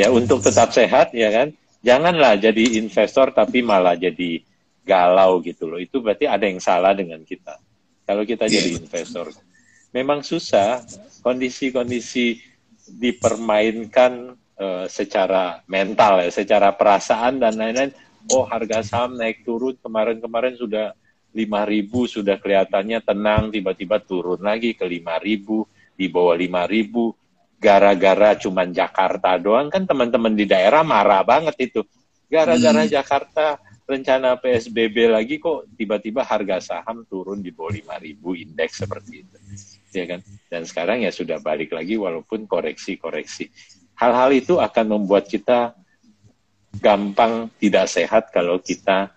[0.01, 1.53] Ya untuk tetap sehat ya kan,
[1.85, 4.41] janganlah jadi investor tapi malah jadi
[4.81, 5.77] galau gitu loh.
[5.77, 7.61] Itu berarti ada yang salah dengan kita.
[8.09, 9.29] Kalau kita jadi investor,
[9.93, 10.81] memang susah
[11.21, 12.41] kondisi-kondisi
[12.85, 17.93] dipermainkan uh, secara mental ya, secara perasaan dan lain-lain.
[18.33, 20.97] Oh harga saham naik turun kemarin-kemarin sudah
[21.35, 29.35] 5.000 sudah kelihatannya tenang, tiba-tiba turun lagi ke 5.000, di bawah 5.000, gara-gara cuman Jakarta
[29.37, 31.83] doang, kan teman-teman di daerah marah banget itu.
[32.31, 32.93] Gara-gara hmm.
[32.95, 39.37] Jakarta rencana PSBB lagi kok tiba-tiba harga saham turun di bawah 5.000 indeks seperti itu.
[39.95, 40.21] Ya kan?
[40.49, 43.51] Dan sekarang ya sudah balik lagi walaupun koreksi-koreksi.
[43.95, 45.75] Hal-hal itu akan membuat kita
[46.83, 49.15] gampang tidak sehat kalau kita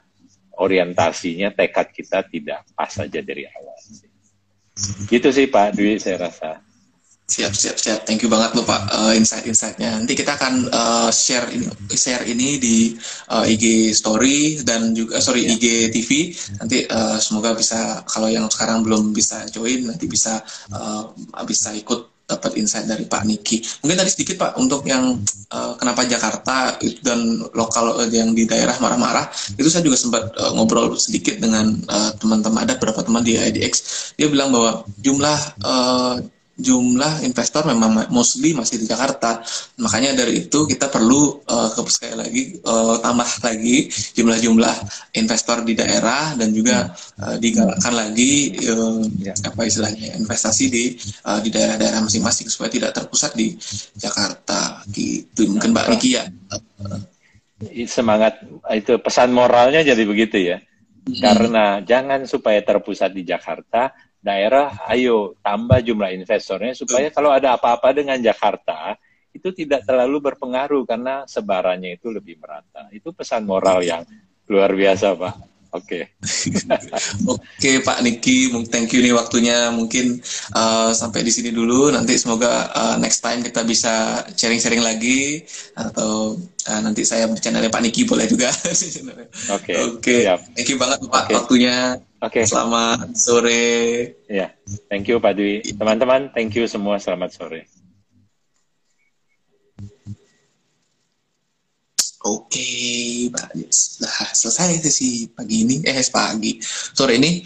[0.57, 3.77] orientasinya tekad kita tidak pas saja dari awal.
[5.09, 6.61] Gitu sih Pak Dwi saya rasa.
[7.27, 7.99] Siap, siap, siap.
[8.07, 9.99] Thank you banget loh Pak uh, insight-insightnya.
[9.99, 12.95] Nanti kita akan uh, share ini share ini di
[13.27, 15.43] uh, IG Story dan juga sorry.
[15.43, 16.31] IG TV.
[16.55, 20.39] Nanti uh, semoga bisa kalau yang sekarang belum bisa join nanti bisa
[20.71, 21.11] uh,
[21.43, 23.63] bisa ikut dapat insight dari Pak Niki.
[23.81, 25.15] Mungkin tadi sedikit Pak untuk yang
[25.49, 30.51] uh, kenapa Jakarta dan lokal uh, yang di daerah marah-marah itu saya juga sempat uh,
[30.51, 31.79] ngobrol sedikit dengan
[32.19, 33.73] teman-teman uh, ada beberapa teman di IDX.
[34.19, 36.15] Dia bilang bahwa jumlah uh,
[36.57, 39.45] jumlah investor memang mostly masih di Jakarta.
[39.77, 43.85] Makanya dari itu kita perlu uh, sekali lagi uh, tambah lagi
[44.17, 44.75] jumlah-jumlah
[45.21, 46.89] investor di daerah dan juga
[47.21, 49.05] uh, digalakkan lagi uh,
[49.45, 50.83] apa istilahnya investasi di
[51.29, 53.53] uh, di daerah-daerah masing-masing supaya tidak terpusat di
[53.93, 55.53] Jakarta gitu.
[55.53, 56.25] Mungkin Mbak Niki ya.
[57.85, 58.41] Semangat
[58.73, 60.57] itu pesan moralnya jadi begitu ya.
[61.07, 61.21] Hmm.
[61.21, 63.95] Karena jangan supaya terpusat di Jakarta,
[64.27, 68.99] daerah ayo tambah jumlah investornya supaya kalau ada apa-apa dengan Jakarta
[69.31, 72.89] itu tidak terlalu berpengaruh karena sebarannya itu lebih merata.
[72.89, 74.03] Itu pesan moral yang
[74.49, 75.56] luar biasa, Pak.
[75.75, 76.07] Oke.
[76.07, 76.69] Okay.
[77.31, 79.67] Oke, okay, Pak Niki, thank you nih waktunya.
[79.71, 80.19] Mungkin
[80.55, 81.91] uh, sampai di sini dulu.
[81.91, 85.43] Nanti semoga uh, next time kita bisa sharing-sharing lagi
[85.75, 86.39] atau
[86.71, 88.47] uh, nanti saya bercanda Pak Niki boleh juga.
[89.55, 89.73] Oke.
[89.75, 89.75] Oke.
[89.99, 90.19] Okay.
[90.55, 91.35] Thank you banget Pak okay.
[91.35, 91.77] waktunya.
[92.23, 92.41] Oke.
[92.41, 92.43] Okay.
[92.47, 93.65] Selamat sore.
[94.31, 94.55] Ya,
[94.87, 95.61] thank you Pak Dwi.
[95.75, 96.97] Teman-teman, thank you semua.
[96.97, 97.76] Selamat sore.
[102.27, 102.67] Oke,
[103.31, 103.55] Pak.
[104.03, 105.79] Nah, selesai sesi pagi ini.
[105.79, 106.59] Eh, pagi.
[106.63, 107.39] Sore ini.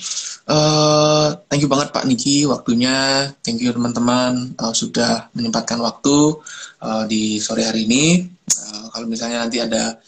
[0.50, 3.30] Uh, thank you banget Pak Niki waktunya.
[3.46, 6.34] Thank you teman-teman uh, sudah menyempatkan waktu
[6.82, 8.26] uh, di sore hari ini.
[8.50, 10.02] Uh, kalau misalnya nanti ada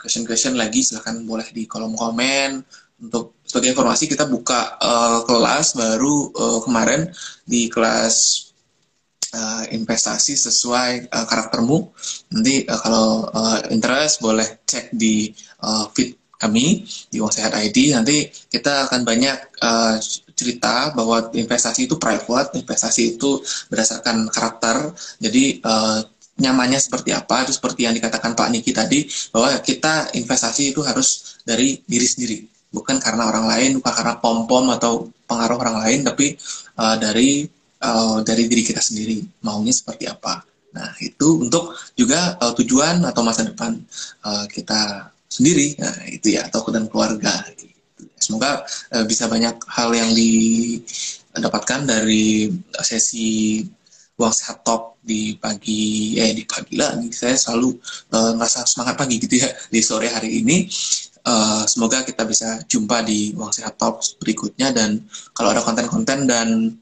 [0.00, 2.64] question-question uh, lagi, silahkan boleh di kolom komen
[3.04, 7.12] untuk sebagai informasi kita buka uh, kelas baru uh, kemarin
[7.44, 8.46] di kelas
[9.36, 11.92] uh, investasi sesuai uh, karaktermu.
[12.32, 15.28] Nanti uh, kalau uh, interest boleh cek di
[15.60, 17.92] uh, feed kami di Uang Sehat ID.
[17.92, 19.96] Nanti kita akan banyak uh,
[20.36, 24.92] cerita bahwa investasi itu private, investasi itu berdasarkan karakter.
[25.20, 26.00] Jadi uh,
[26.36, 31.40] nyamannya seperti apa itu seperti yang dikatakan Pak Niki tadi bahwa kita investasi itu harus
[31.48, 32.38] dari diri sendiri
[32.76, 36.36] bukan karena orang lain, bukan karena pom-pom atau pengaruh orang lain, tapi
[36.76, 37.48] uh, dari
[37.82, 40.44] uh, dari diri kita sendiri maunya seperti apa.
[40.76, 43.76] Nah itu untuk juga uh, tujuan atau masa depan
[44.24, 47.32] uh, kita sendiri, nah itu ya atau dan keluarga.
[47.56, 47.72] Gitu.
[48.16, 52.52] Semoga uh, bisa banyak hal yang didapatkan dari
[52.84, 53.60] sesi
[54.16, 57.76] uang sehat top di pagi eh di pagi lah saya selalu
[58.16, 60.66] uh, merasa semangat pagi gitu ya di sore hari ini
[61.26, 65.04] uh, semoga kita bisa jumpa di Uang Sehat Talks berikutnya dan
[65.36, 66.74] kalau ada konten-konten dan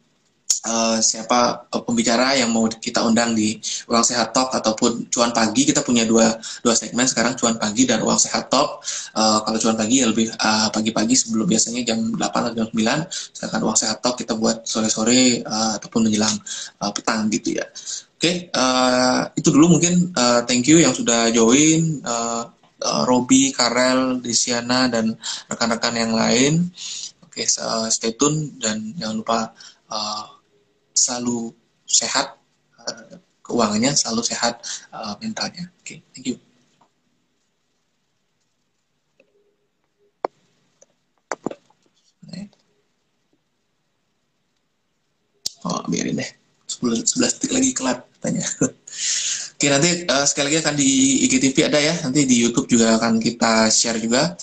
[0.64, 5.68] uh, siapa uh, pembicara yang mau kita undang di Uang Sehat Talk ataupun Cuan Pagi
[5.68, 6.34] kita punya dua
[6.64, 8.80] dua segmen sekarang Cuan Pagi dan Uang Sehat Talk
[9.14, 13.36] uh, kalau Cuan Pagi ya lebih uh, pagi-pagi sebelum biasanya jam 8 atau jam 9
[13.36, 16.34] sedangkan Uang Sehat Talk kita buat sore-sore uh, ataupun menjelang
[16.80, 17.66] uh, petang gitu ya
[18.14, 22.00] Oke, okay, uh, itu dulu mungkin uh, thank you yang sudah join.
[22.00, 22.48] Uh,
[22.80, 25.12] uh, Robi, Karel, Desiana dan
[25.44, 26.72] rekan-rekan yang lain.
[27.20, 29.38] Oke, okay, uh, stay tune dan jangan lupa
[29.92, 30.24] uh,
[30.95, 31.53] selalu
[31.84, 32.38] sehat
[32.80, 34.62] uh, keuangannya, selalu sehat
[34.95, 35.68] uh, mentalnya.
[35.82, 36.38] Oke, okay, thank you.
[45.64, 46.30] Oh, biarin deh.
[46.68, 48.45] 10, 11 detik lagi kelar tanya.
[48.61, 48.76] Oke,
[49.57, 50.88] Oke nanti uh, sekali lagi akan di
[51.24, 54.36] IGTV ada ya, nanti di YouTube juga akan kita share juga.